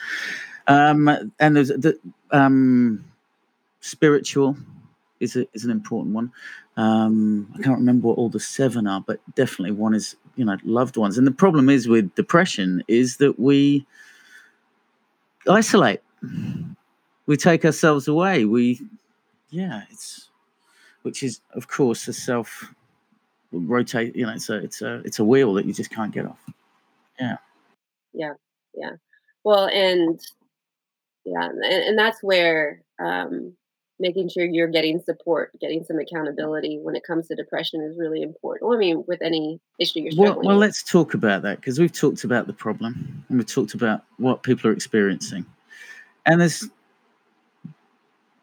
[0.67, 1.97] um, and there's the
[2.31, 3.03] um,
[3.83, 4.55] spiritual
[5.19, 6.31] is, a, is an important one
[6.77, 10.57] Um, I can't remember what all the seven are, but definitely one is you know
[10.63, 11.17] loved ones.
[11.17, 13.85] And the problem is with depression is that we
[15.47, 16.01] isolate,
[17.27, 18.45] we take ourselves away.
[18.45, 18.81] We,
[19.49, 20.29] yeah, it's
[21.03, 22.73] which is of course a self
[23.51, 24.15] rotate.
[24.15, 26.39] You know, it's a it's a it's a wheel that you just can't get off.
[27.19, 27.37] Yeah.
[28.13, 28.33] Yeah.
[28.75, 28.91] Yeah.
[29.43, 30.19] Well, and
[31.25, 33.55] yeah, and, and that's where um,
[34.03, 38.21] making sure you're getting support, getting some accountability when it comes to depression is really
[38.21, 38.67] important.
[38.67, 40.61] Well, I mean, with any issue you're Well, struggling well, with.
[40.61, 44.43] let's talk about that because we've talked about the problem and we've talked about what
[44.43, 45.45] people are experiencing.
[46.25, 46.69] And there's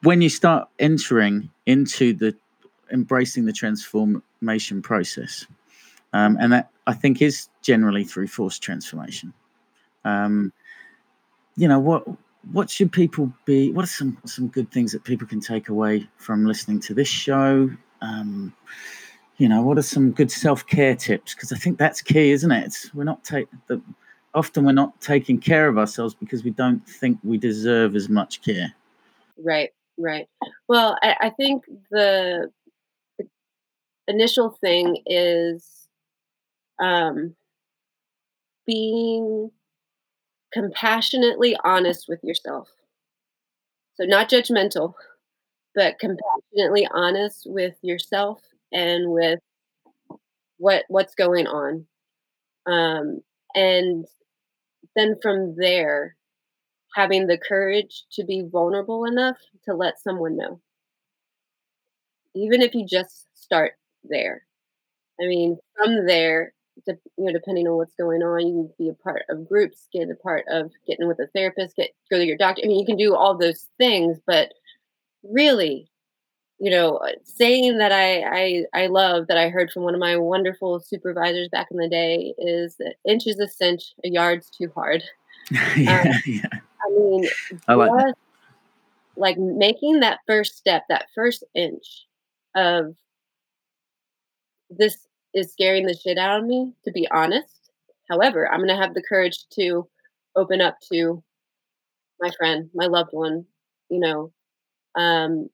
[0.02, 2.34] when you start entering into the
[2.90, 5.46] embracing the transformation process,
[6.14, 9.34] um, and that I think is generally through forced transformation.
[10.06, 10.54] Um,
[11.56, 12.06] you know what
[12.52, 13.70] what should people be?
[13.72, 17.08] What are some some good things that people can take away from listening to this
[17.08, 17.70] show?
[18.00, 18.54] Um,
[19.36, 21.34] you know, what are some good self care tips?
[21.34, 22.90] Because I think that's key, isn't it?
[22.94, 23.80] We're not take the
[24.34, 28.42] often we're not taking care of ourselves because we don't think we deserve as much
[28.42, 28.74] care.
[29.42, 30.28] Right, right.
[30.68, 32.50] Well, I, I think the,
[33.18, 33.26] the
[34.08, 35.66] initial thing is
[36.78, 37.34] um,
[38.66, 39.50] being
[40.52, 42.68] compassionately honest with yourself.
[43.94, 44.94] So, not judgmental,
[45.74, 49.40] but compassionately honest with yourself and with
[50.58, 51.86] what what's going on.
[52.66, 53.20] Um,
[53.54, 54.06] and
[54.96, 56.16] then from there,
[56.94, 60.60] having the courage to be vulnerable enough to let someone know,
[62.34, 63.72] even if you just start
[64.04, 64.42] there.
[65.22, 66.54] I mean, from there,
[66.86, 69.88] de- you know, depending on what's going on, you can be a part of groups,
[69.92, 72.62] get a part of getting with a therapist, get go to your doctor.
[72.64, 74.52] I mean, you can do all those things, but
[75.22, 75.90] really,
[76.58, 80.00] you know, uh, saying that I I I love that I heard from one of
[80.00, 84.70] my wonderful supervisors back in the day is that inches a cinch, a yard's too
[84.74, 85.02] hard.
[85.50, 87.28] Um, yeah, yeah, I mean,
[87.66, 88.14] I like just
[89.16, 92.06] like making that first step, that first inch
[92.54, 92.94] of
[94.70, 97.70] this is scaring the shit out of me, to be honest.
[98.08, 99.88] However, I'm gonna have the courage to
[100.36, 101.22] open up to
[102.20, 103.46] my friend, my loved one,
[103.88, 104.32] you know,
[104.94, 105.48] um,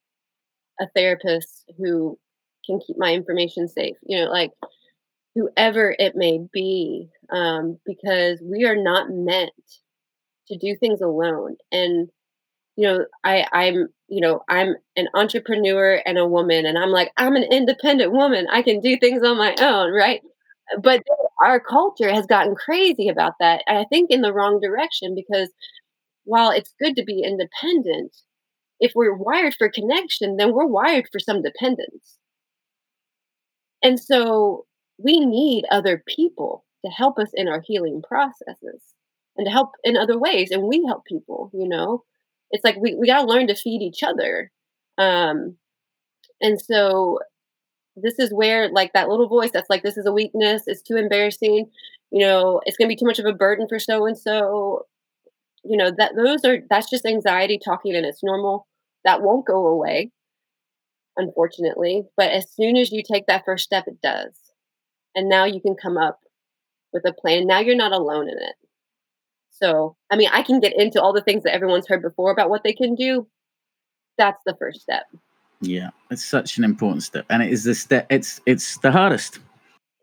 [0.81, 2.19] a therapist who
[2.65, 4.51] can keep my information safe, you know, like
[5.35, 9.53] whoever it may be, um, because we are not meant
[10.49, 11.57] to do things alone.
[11.71, 12.09] And
[12.77, 17.13] you know, I I'm you know I'm an entrepreneur and a woman, and I'm like
[17.17, 18.47] I'm an independent woman.
[18.53, 20.21] I can do things on my own, right?
[20.83, 21.03] But
[21.45, 23.63] our culture has gotten crazy about that.
[23.69, 25.51] I think in the wrong direction because
[26.25, 28.17] while it's good to be independent,
[28.81, 32.19] if we're wired for connection, then we're wired for some dependence.
[33.83, 34.67] And so
[34.99, 38.83] we need other people to help us in our healing processes
[39.37, 40.51] and to help in other ways.
[40.51, 42.05] And we help people, you know.
[42.51, 44.51] It's like we, we gotta learn to feed each other.
[44.99, 45.57] Um,
[46.41, 47.21] and so
[47.97, 50.97] this is where like that little voice that's like this is a weakness, it's too
[50.97, 51.71] embarrassing,
[52.11, 54.87] you know, it's gonna be too much of a burden for so and so.
[55.65, 58.67] You know, that those are that's just anxiety talking and it's normal.
[59.05, 60.13] That won't go away,
[61.17, 62.05] unfortunately.
[62.17, 64.33] But as soon as you take that first step, it does.
[65.15, 66.21] And now you can come up
[66.93, 67.47] with a plan.
[67.47, 68.57] Now you're not alone in it.
[69.63, 72.51] So, I mean, I can get into all the things that everyone's heard before about
[72.51, 73.27] what they can do.
[74.19, 75.07] That's the first step.
[75.61, 78.07] Yeah, it's such an important step, and it is the step.
[78.11, 79.39] It's it's the hardest.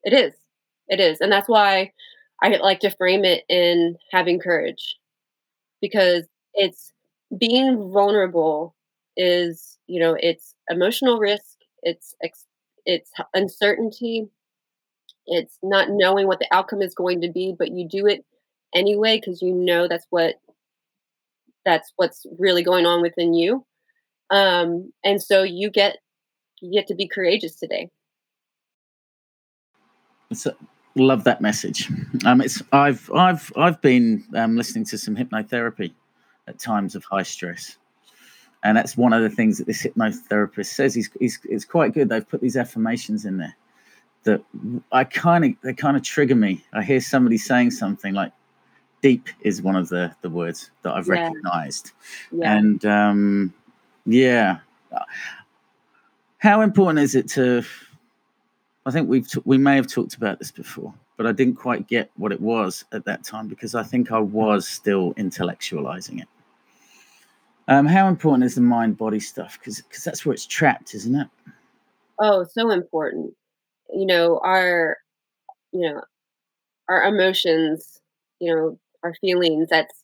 [0.03, 0.33] It is.
[0.87, 1.21] It is.
[1.21, 1.91] And that's why
[2.41, 4.97] I like to frame it in having courage
[5.81, 6.91] because it's
[7.37, 8.75] being vulnerable
[9.15, 12.47] is, you know, it's emotional risk, it's ex-
[12.85, 14.27] it's uncertainty,
[15.27, 18.25] it's not knowing what the outcome is going to be, but you do it
[18.73, 20.35] anyway because you know that's what
[21.65, 23.65] that's what's really going on within you.
[24.29, 25.97] Um and so you get
[26.61, 27.89] you get to be courageous today.
[30.31, 30.51] A,
[30.95, 31.89] love that message.
[32.25, 35.93] Um, it's I've I've I've been um, listening to some hypnotherapy
[36.47, 37.77] at times of high stress,
[38.63, 40.95] and that's one of the things that this hypnotherapist says.
[40.95, 42.09] He's, he's it's quite good.
[42.09, 43.55] They've put these affirmations in there
[44.23, 44.41] that
[44.91, 46.63] I kind of they kind of trigger me.
[46.73, 48.31] I hear somebody saying something like
[49.03, 51.13] "deep" is one of the the words that I've Yeah.
[51.27, 51.91] recognised,
[52.31, 52.55] Yeah.
[52.57, 53.53] and um,
[54.07, 54.57] yeah,
[56.39, 57.63] how important is it to?
[58.85, 61.87] I think we've t- we may have talked about this before, but I didn't quite
[61.87, 66.27] get what it was at that time because I think I was still intellectualizing it.
[67.69, 69.57] Um, how important is the mind body stuff?
[69.57, 71.27] Because that's where it's trapped, isn't it?
[72.19, 73.33] Oh, so important.
[73.93, 74.97] You know, our
[75.71, 76.01] you know,
[76.89, 78.01] our emotions,
[78.39, 80.03] you know, our feelings, that's,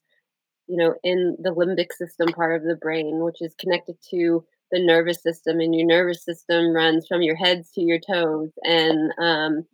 [0.68, 4.84] you know, in the limbic system part of the brain, which is connected to the
[4.84, 9.66] nervous system, and your nervous system runs from your heads to your toes, and um,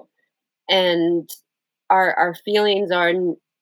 [0.69, 1.29] and
[1.89, 3.13] our our feelings are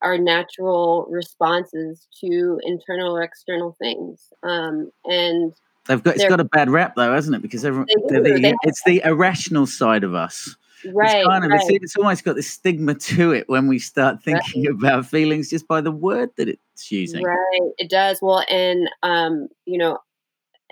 [0.01, 5.53] are natural responses to internal or external things, um, and
[5.87, 7.41] they've got it's got a bad rap though, hasn't it?
[7.41, 10.55] Because everyone, the, it's the irrational side of us
[10.91, 11.17] Right.
[11.17, 11.61] It's kind of right.
[11.61, 14.71] it's, it's almost got this stigma to it when we start thinking right.
[14.77, 17.23] about feelings just by the word that it's using.
[17.23, 17.71] Right.
[17.77, 18.19] It does.
[18.21, 19.99] Well, and um, you know,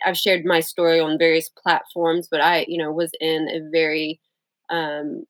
[0.06, 4.20] I've shared my story on various platforms, but I, you know, was in a very
[4.70, 5.26] um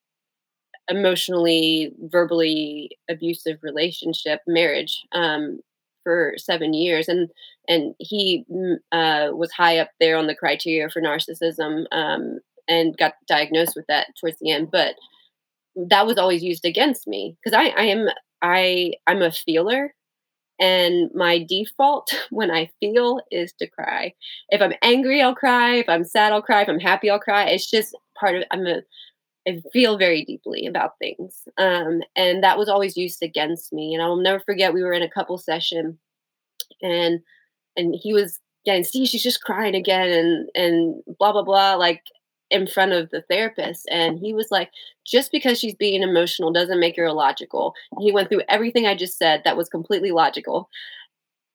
[0.90, 5.60] emotionally, verbally abusive relationship, marriage, um,
[6.04, 7.30] for seven years, and
[7.68, 11.86] and he mm, uh, was high up there on the criteria for narcissism.
[11.92, 12.40] Um,
[12.72, 14.70] and got diagnosed with that towards the end.
[14.72, 14.96] But
[15.76, 18.08] that was always used against me because I, I am
[18.42, 19.94] I I'm a feeler
[20.60, 24.14] and my default when I feel is to cry.
[24.50, 25.76] If I'm angry, I'll cry.
[25.76, 26.62] If I'm sad, I'll cry.
[26.62, 27.46] If I'm happy, I'll cry.
[27.46, 28.82] It's just part of I'm a
[29.48, 31.48] I feel very deeply about things.
[31.58, 33.96] Um, and that was always used against me.
[33.96, 35.98] And I'll never forget we were in a couple session
[36.82, 37.20] and
[37.76, 42.04] and he was getting see she's just crying again and and blah blah blah like
[42.52, 44.70] in front of the therapist and he was like
[45.06, 47.74] just because she's being emotional doesn't make her illogical.
[48.00, 50.70] He went through everything i just said that was completely logical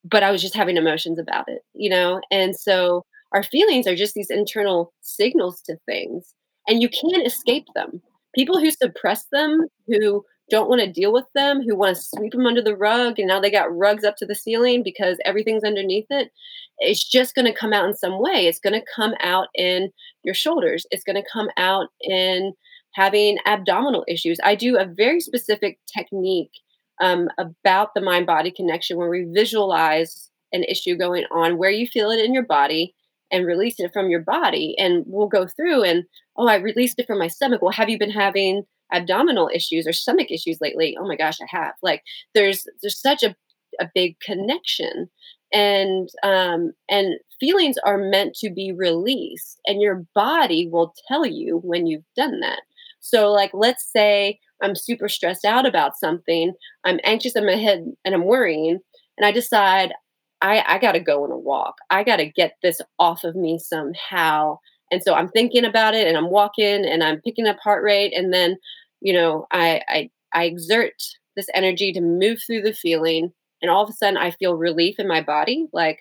[0.04, 2.20] but i was just having emotions about it you know?
[2.30, 6.34] And so our feelings are just these internal signals to things
[6.68, 8.02] and you can't escape them.
[8.34, 12.32] People who suppress them who don't want to deal with them, who want to sweep
[12.32, 15.64] them under the rug, and now they got rugs up to the ceiling because everything's
[15.64, 16.30] underneath it.
[16.78, 18.46] It's just going to come out in some way.
[18.46, 19.90] It's going to come out in
[20.22, 20.86] your shoulders.
[20.90, 22.52] It's going to come out in
[22.94, 24.38] having abdominal issues.
[24.44, 26.52] I do a very specific technique
[27.00, 31.86] um, about the mind body connection where we visualize an issue going on, where you
[31.86, 32.94] feel it in your body,
[33.32, 34.76] and release it from your body.
[34.78, 36.04] And we'll go through and,
[36.36, 37.60] oh, I released it from my stomach.
[37.60, 41.46] Well, have you been having abdominal issues or stomach issues lately oh my gosh i
[41.48, 41.74] have.
[41.82, 42.02] Like
[42.34, 43.34] there's there's such a,
[43.80, 45.08] a big connection.
[45.52, 51.58] And um and feelings are meant to be released and your body will tell you
[51.62, 52.62] when you've done that.
[53.00, 56.52] So like let's say i'm super stressed out about something
[56.84, 58.78] i'm anxious in my head and i'm worrying
[59.18, 59.92] and i decide
[60.40, 61.76] i i gotta go on a walk.
[61.90, 64.58] I gotta get this off of me somehow
[64.90, 68.12] and so I'm thinking about it and I'm walking and I'm picking up heart rate.
[68.14, 68.56] And then,
[69.00, 71.02] you know, I, I, I exert
[71.34, 73.32] this energy to move through the feeling.
[73.62, 75.66] And all of a sudden I feel relief in my body.
[75.72, 76.00] Like,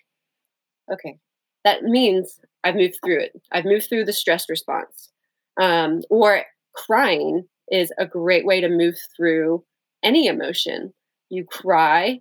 [0.92, 1.18] okay,
[1.64, 3.32] that means I've moved through it.
[3.52, 5.10] I've moved through the stress response.
[5.60, 6.44] Um, or
[6.74, 9.64] crying is a great way to move through
[10.04, 10.94] any emotion.
[11.30, 12.20] You cry,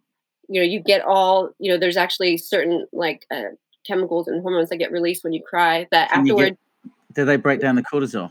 [0.48, 3.52] you know, you get all, you know, there's actually certain like uh,
[3.86, 7.36] chemicals and hormones that get released when you cry that Can afterward get, do they
[7.36, 8.30] break down the cortisol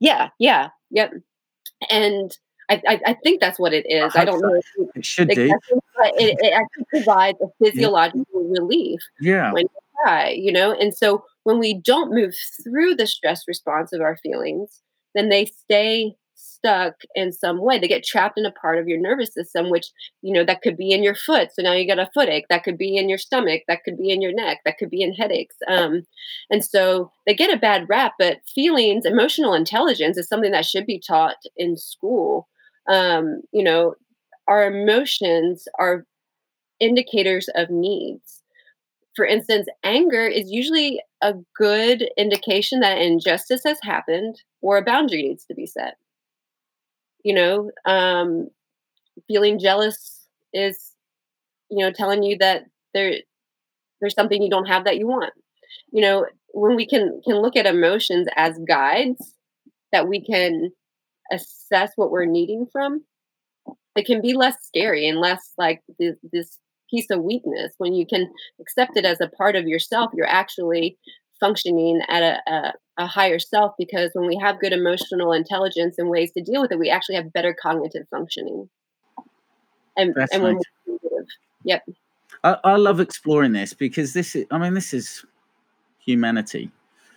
[0.00, 1.12] yeah yeah yep
[1.90, 2.36] and
[2.68, 4.14] I, I, I think that's what it is.
[4.14, 4.46] I, I don't so.
[4.46, 4.54] know.
[4.54, 5.48] It, it should do.
[5.96, 8.60] But it, it actually provides a physiological yeah.
[8.60, 9.52] relief yeah.
[9.52, 10.72] when you cry, you know?
[10.72, 14.80] And so when we don't move through the stress response of our feelings,
[15.14, 17.78] then they stay stuck in some way.
[17.78, 19.90] They get trapped in a part of your nervous system, which,
[20.22, 21.50] you know, that could be in your foot.
[21.52, 22.44] So now you got a footache.
[22.48, 23.62] That could be in your stomach.
[23.68, 24.60] That could be in your neck.
[24.64, 25.56] That could be in headaches.
[25.68, 26.02] Um,
[26.50, 30.86] and so they get a bad rap, but feelings, emotional intelligence is something that should
[30.86, 32.48] be taught in school.
[32.88, 33.94] Um, you know,
[34.48, 36.06] our emotions are
[36.80, 38.42] indicators of needs.
[39.14, 45.22] For instance, anger is usually a good indication that injustice has happened or a boundary
[45.22, 45.96] needs to be set
[47.22, 48.48] you know um,
[49.28, 50.92] feeling jealous is
[51.70, 53.14] you know telling you that there
[54.00, 55.32] there's something you don't have that you want.
[55.92, 59.34] You know when we can can look at emotions as guides
[59.92, 60.70] that we can
[61.32, 63.04] assess what we're needing from
[63.96, 66.58] it can be less scary and less like this, this
[66.90, 68.30] piece of weakness when you can
[68.60, 70.10] accept it as a part of yourself.
[70.14, 70.98] You're actually
[71.42, 76.08] functioning at a, a, a, higher self because when we have good emotional intelligence and
[76.08, 78.68] ways to deal with it, we actually have better cognitive functioning.
[79.96, 81.24] And, That's and when we're
[81.64, 81.82] yep.
[82.44, 85.24] I, I love exploring this because this is, I mean, this is
[85.98, 86.70] humanity,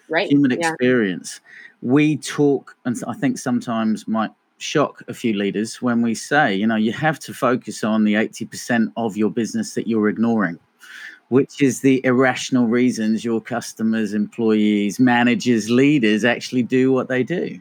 [0.09, 0.27] right?
[0.27, 1.39] Human experience.
[1.43, 1.89] Yeah.
[1.91, 6.65] We talk, and I think sometimes might shock a few leaders when we say, you
[6.65, 10.59] know, you have to focus on the 80% of your business that you're ignoring
[11.29, 17.59] which is the irrational reasons your customers, employees, managers, leaders actually do what they do.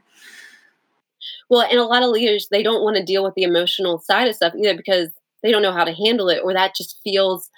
[1.48, 4.28] Well, and a lot of leaders, they don't want to deal with the emotional side
[4.28, 5.08] of stuff either because
[5.42, 7.50] they don't know how to handle it or that just feels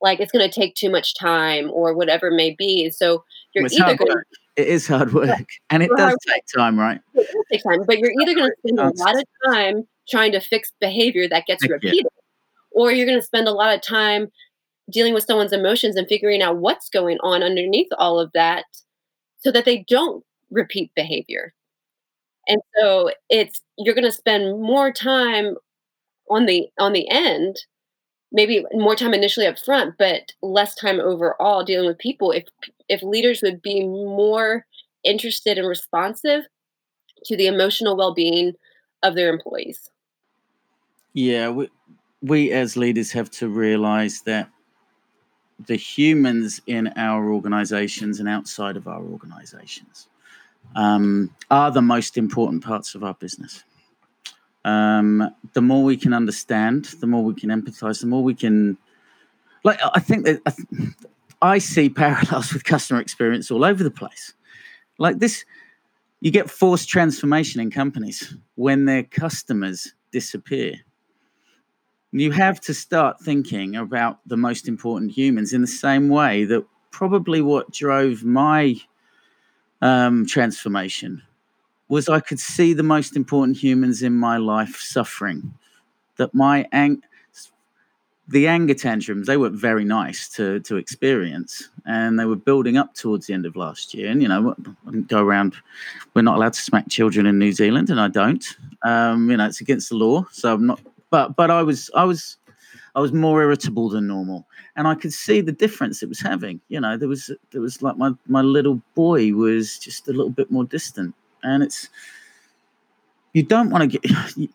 [0.00, 2.90] like it's going to take too much time or whatever it may be.
[2.90, 4.22] So you're Well, either going to.
[4.54, 7.00] It is hard work, and it does take time, right?
[7.14, 10.32] it will take time, but you're either going to spend a lot of time trying
[10.32, 11.74] to fix behavior that gets Heck yeah.
[11.74, 12.12] repeated,
[12.70, 14.30] or you're going to spend a lot of time
[14.90, 18.64] dealing with someone's emotions and figuring out what's going on underneath all of that
[19.38, 21.52] so that they don't repeat behavior.
[22.48, 25.56] And so it's you're going to spend more time
[26.30, 27.56] on the on the end,
[28.32, 32.44] maybe more time initially up front, but less time overall dealing with people if
[32.88, 34.66] if leaders would be more
[35.04, 36.44] interested and responsive
[37.24, 38.52] to the emotional well-being
[39.02, 39.90] of their employees.
[41.12, 41.68] Yeah, we,
[42.20, 44.48] we as leaders have to realize that
[45.66, 50.08] the humans in our organizations and outside of our organizations
[50.74, 53.64] um, are the most important parts of our business.
[54.64, 58.78] Um, the more we can understand, the more we can empathize, the more we can.
[59.64, 60.94] Like, I think that I, th-
[61.42, 64.34] I see parallels with customer experience all over the place.
[64.98, 65.44] Like this,
[66.20, 70.76] you get forced transformation in companies when their customers disappear.
[72.12, 76.64] You have to start thinking about the most important humans in the same way that
[76.90, 78.76] probably what drove my
[79.80, 81.22] um, transformation
[81.88, 85.54] was I could see the most important humans in my life suffering.
[86.16, 87.02] That my ang-
[88.28, 92.94] the anger tantrums they were very nice to to experience, and they were building up
[92.94, 94.10] towards the end of last year.
[94.10, 94.54] And you know,
[94.86, 95.56] I go around.
[96.14, 98.44] We're not allowed to smack children in New Zealand, and I don't.
[98.82, 100.80] Um, you know, it's against the law, so I'm not.
[101.12, 102.38] But but I was I was
[102.94, 104.46] I was more irritable than normal,
[104.76, 106.58] and I could see the difference it was having.
[106.68, 110.30] You know, there was there was like my my little boy was just a little
[110.30, 111.90] bit more distant, and it's
[113.34, 114.10] you don't want to get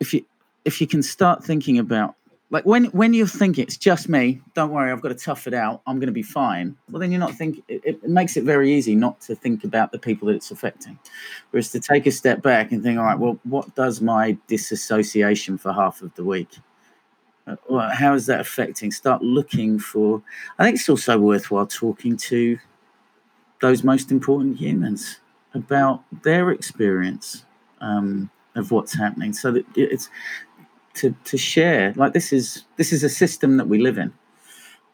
[0.00, 0.26] if you
[0.66, 2.16] if you can start thinking about
[2.50, 5.54] like when when you think it's just me don't worry i've got to tough it
[5.54, 6.76] out i'm going to be fine.
[6.90, 9.92] Well then you're not thinking it, it makes it very easy not to think about
[9.92, 10.98] the people that it's affecting.
[11.50, 15.58] Whereas to take a step back and think all right well what does my disassociation
[15.58, 16.58] for half of the week
[17.46, 18.90] uh, well, how is that affecting?
[18.90, 20.22] Start looking for
[20.58, 22.58] i think it's also worthwhile talking to
[23.60, 25.20] those most important humans
[25.54, 27.44] about their experience
[27.80, 29.32] um, of what's happening.
[29.32, 30.08] So that it's
[30.94, 34.12] to to share like this is this is a system that we live in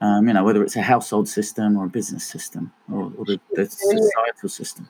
[0.00, 3.40] um, you know whether it's a household system or a business system or, or the,
[3.54, 4.88] the societal system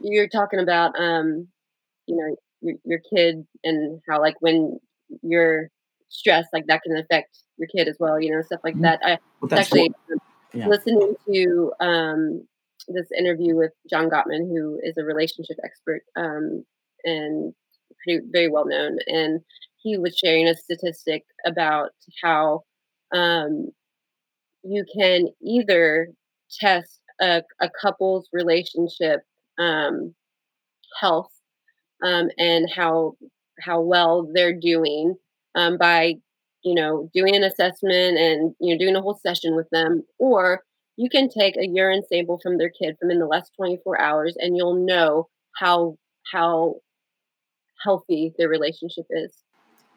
[0.00, 1.48] You're talking about um,
[2.06, 4.78] you know, your, your kid and how like when
[5.22, 5.68] you're
[6.08, 8.82] stressed, like that can affect your kid as well, you know, stuff like Mhm.
[8.82, 9.00] that.
[9.04, 10.18] I well, actually what,
[10.52, 10.68] yeah.
[10.68, 12.46] listening to um,
[12.88, 16.64] this interview with John Gottman, who is a relationship expert um,
[17.04, 17.54] and
[18.04, 19.40] pretty very well known, and
[19.82, 21.90] he was sharing a statistic about
[22.22, 22.62] how
[23.14, 23.68] um,
[24.62, 26.08] you can either
[26.60, 29.20] test a, a couple's relationship
[29.58, 30.14] um,
[31.00, 31.30] health
[32.04, 33.14] um, and how
[33.60, 35.14] how well they're doing
[35.54, 36.14] um, by
[36.64, 40.62] you know doing an assessment and you know doing a whole session with them or
[40.96, 44.36] you can take a urine sample from their kid from in the last 24 hours
[44.38, 45.28] and you'll know
[45.58, 45.96] how
[46.32, 46.76] how
[47.84, 49.32] healthy their relationship is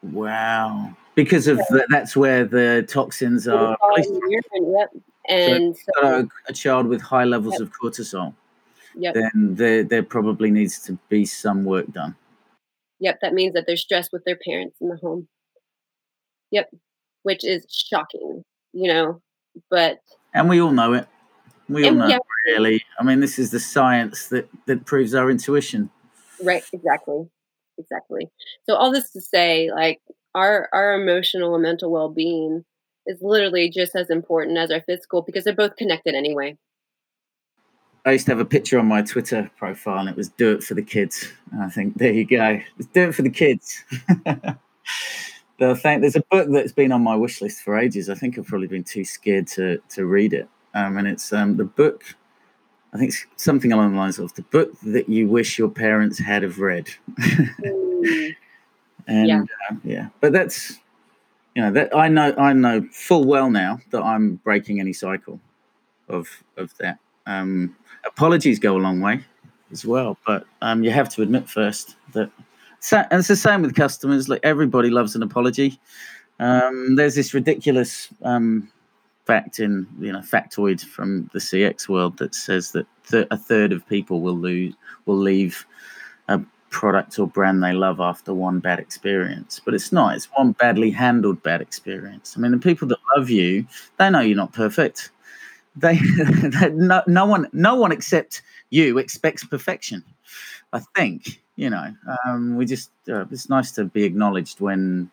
[0.02, 4.10] wow because of the, that's where the toxins are it's all released.
[4.10, 4.90] in the urine, yep
[5.28, 8.34] and so, Got a, a child with high levels of cortisol
[8.94, 12.14] yep then there there probably needs to be some work done
[12.98, 15.28] Yep, that means that they're stressed with their parents in the home.
[16.50, 16.70] Yep,
[17.24, 18.42] which is shocking,
[18.72, 19.20] you know.
[19.70, 19.98] But
[20.34, 21.08] and we all know it
[21.68, 22.18] we all know yeah.
[22.46, 25.88] really i mean this is the science that that proves our intuition
[26.44, 27.26] right, exactly,
[27.78, 28.30] exactly.
[28.64, 30.00] So all this to say, like
[30.34, 32.64] our our emotional and mental well being
[33.06, 36.56] is literally just as important as our physical because they're both connected anyway.
[38.04, 40.62] I used to have a picture on my Twitter profile, and it was "Do it
[40.62, 42.60] for the kids." And I think there you go.
[42.92, 43.82] Do it for the kids.
[45.58, 48.10] I think there's a book that's been on my wish list for ages.
[48.10, 50.48] I think I've probably been too scared to to read it.
[50.74, 52.04] Um, and it's um, the book.
[52.96, 56.42] I think something along the lines of the book that you wish your parents had
[56.42, 56.88] have read.
[57.20, 58.34] Mm,
[59.06, 59.42] and Yeah.
[59.70, 60.78] uh, yeah, but that's
[61.54, 65.38] you know that I know I know full well now that I'm breaking any cycle
[66.08, 66.26] of
[66.56, 66.98] of that.
[67.26, 67.76] Um,
[68.06, 69.20] apologies go a long way
[69.72, 72.30] as well, but um, you have to admit first that.
[72.80, 74.28] So, and it's the same with customers.
[74.28, 75.78] Like everybody loves an apology.
[76.38, 78.70] Um, there's this ridiculous um,
[79.26, 83.72] fact in you know factoid from the CX world that says that th- a third
[83.72, 84.74] of people will lose
[85.04, 85.66] will leave
[86.28, 89.60] a product or brand they love after one bad experience.
[89.64, 90.14] But it's not.
[90.14, 92.34] It's one badly handled bad experience.
[92.36, 93.66] I mean, the people that love you,
[93.98, 95.10] they know you're not perfect.
[95.74, 95.96] They,
[96.42, 100.04] they no, no one no one except you expects perfection.
[100.72, 101.94] I think you know.
[102.24, 105.10] Um, we just uh, it's nice to be acknowledged when,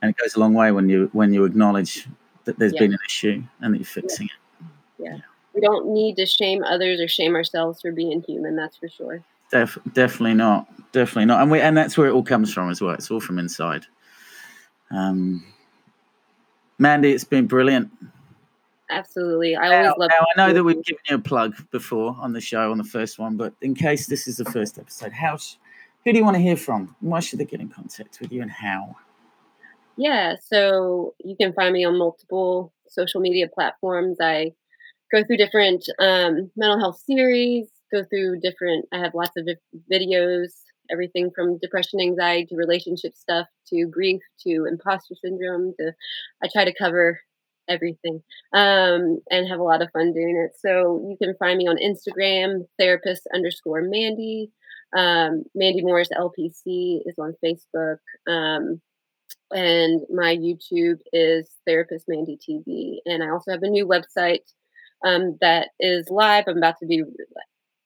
[0.00, 2.08] and it goes a long way when you when you acknowledge
[2.44, 2.80] that there's Yeah.
[2.80, 4.66] been an issue and that you're fixing it.
[4.98, 5.18] Yeah.
[5.54, 9.22] We don't need to shame others or shame ourselves for being human, that's for sure.
[9.50, 10.66] Def- definitely not.
[10.92, 11.42] Definitely not.
[11.42, 12.94] And we and that's where it all comes from as well.
[12.94, 13.84] It's all from inside.
[14.90, 15.44] Um,
[16.78, 17.90] Mandy, it's been brilliant.
[18.90, 19.56] Absolutely.
[19.56, 22.32] I Now, always love now, I know that we've given you a plug before on
[22.32, 25.36] the show on the first one, but in case this is the first episode, how
[25.38, 25.54] sh-
[26.04, 26.94] who do you want to hear from?
[27.00, 28.96] Why should they get in contact with you, and how?
[29.96, 34.18] Yeah, so you can find me on multiple social media platforms.
[34.20, 34.52] I
[35.12, 39.48] go through different um, mental health series, go through different, I have lots of
[39.92, 40.48] videos,
[40.90, 45.74] everything from depression, anxiety, to relationship stuff, to grief, to imposter syndrome.
[45.80, 45.92] To
[46.42, 47.20] I try to cover
[47.68, 48.22] everything
[48.52, 50.52] um, and have a lot of fun doing it.
[50.60, 54.50] So you can find me on Instagram, therapist underscore Mandy.
[54.96, 57.98] Um, Mandy Morris LPC is on Facebook.
[58.28, 58.80] Um,
[59.52, 62.96] and my YouTube is Therapist Mandy TV.
[63.06, 64.40] And I also have a new website
[65.04, 66.44] um, that is live.
[66.46, 67.02] I'm about to be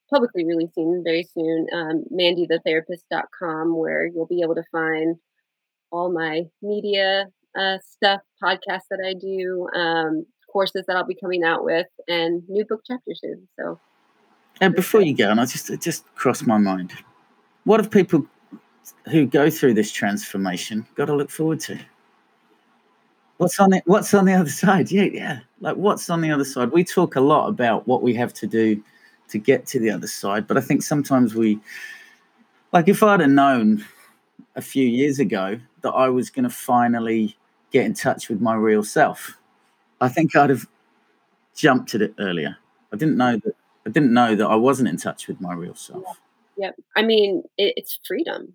[0.09, 5.17] publicly releasing very soon, um, mandythetherapist.com, where you'll be able to find
[5.91, 7.25] all my media
[7.57, 12.43] uh, stuff, podcasts that I do, um, courses that I'll be coming out with, and
[12.47, 13.47] new book chapters soon.
[13.59, 13.79] So,
[14.61, 16.93] And before you go, and I just it just crossed my mind.
[17.63, 18.25] What have people
[19.09, 21.79] who go through this transformation got to look forward to?
[23.37, 24.91] What's on the What's on the other side?
[24.91, 25.39] Yeah, yeah.
[25.59, 26.71] Like what's on the other side?
[26.71, 28.83] We talk a lot about what we have to do
[29.29, 31.59] to get to the other side, but I think sometimes we,
[32.71, 33.83] like, if I'd have known
[34.55, 37.35] a few years ago that I was going to finally
[37.71, 39.37] get in touch with my real self,
[39.99, 40.65] I think I'd have
[41.55, 42.57] jumped at it earlier.
[42.93, 43.53] I didn't know that.
[43.85, 46.19] I didn't know that I wasn't in touch with my real self.
[46.57, 46.75] yep.
[46.97, 48.53] I mean, it, it's freedom,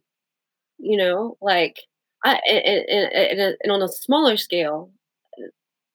[0.83, 1.81] you know, like,
[2.25, 4.91] I, and, and, and, on a smaller scale,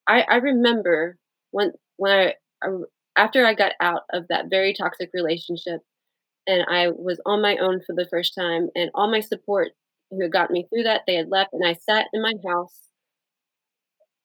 [0.08, 1.18] I, I remember
[1.52, 2.34] when when I,
[2.64, 2.70] I
[3.18, 5.82] after I got out of that very toxic relationship
[6.48, 9.70] and I was on my own for the first time and all my support
[10.10, 12.80] who had gotten me through that they had left and I sat in my house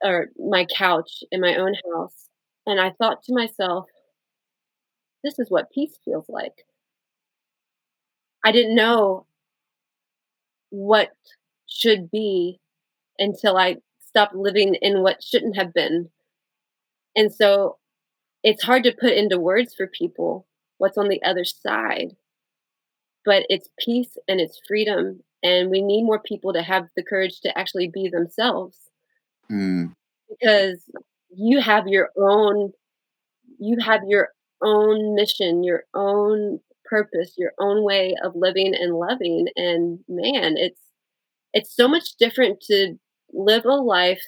[0.04, 2.28] or my couch in my own house
[2.66, 3.86] and I thought to myself
[5.24, 6.64] this is what peace feels like.
[8.44, 9.26] I didn't know
[10.72, 11.10] what
[11.68, 12.60] should be
[13.18, 13.76] until I
[14.08, 16.10] stopped living in what shouldn't have been.
[17.16, 17.78] And so
[18.42, 20.46] it's hard to put into words for people
[20.78, 22.16] what's on the other side.
[23.24, 25.22] But it's peace and it's freedom.
[25.44, 28.78] And we need more people to have the courage to actually be themselves
[29.52, 29.94] Mm,
[30.30, 30.82] because
[31.34, 32.72] you have your own
[33.58, 34.30] you have your
[34.62, 36.60] own mission, your own
[36.92, 40.80] purpose, your own way of living and loving and man, it's
[41.54, 42.96] it's so much different to
[43.32, 44.22] live a life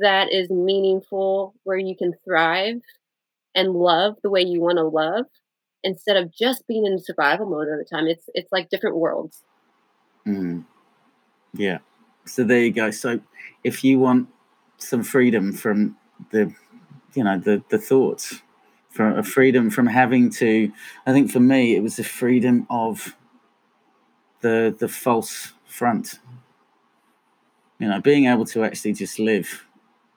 [0.00, 2.80] that is meaningful where you can thrive
[3.54, 5.26] and love the way you want to love
[5.84, 8.08] instead of just being in survival mode all the time.
[8.08, 9.44] It's it's like different worlds.
[10.26, 10.64] mm.
[11.54, 11.78] Yeah.
[12.24, 12.90] So there you go.
[12.90, 13.20] So
[13.64, 14.28] if you want
[14.78, 15.96] some freedom from
[16.30, 16.54] the,
[17.14, 18.42] you know, the the thoughts,
[18.98, 20.72] from a freedom from having to,
[21.06, 23.14] I think for me it was the freedom of
[24.40, 26.18] the the false front.
[27.78, 29.64] You know, being able to actually just live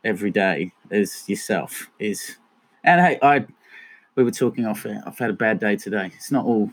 [0.03, 2.37] every day as yourself is,
[2.83, 3.45] and hey, I
[4.15, 5.03] we were talking off air.
[5.05, 6.09] I've had a bad day today.
[6.15, 6.71] It's not all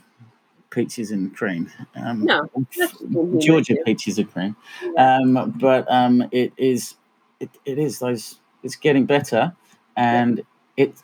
[0.71, 1.71] peaches and cream.
[1.95, 4.55] Um, No, that's just being human Georgia peaches and cream.
[4.97, 6.95] Um, but um, it is
[7.39, 9.55] it, it is those it's getting better
[9.95, 10.41] and
[10.75, 11.03] it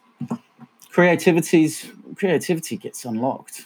[0.96, 3.66] creativity's creativity gets unlocked.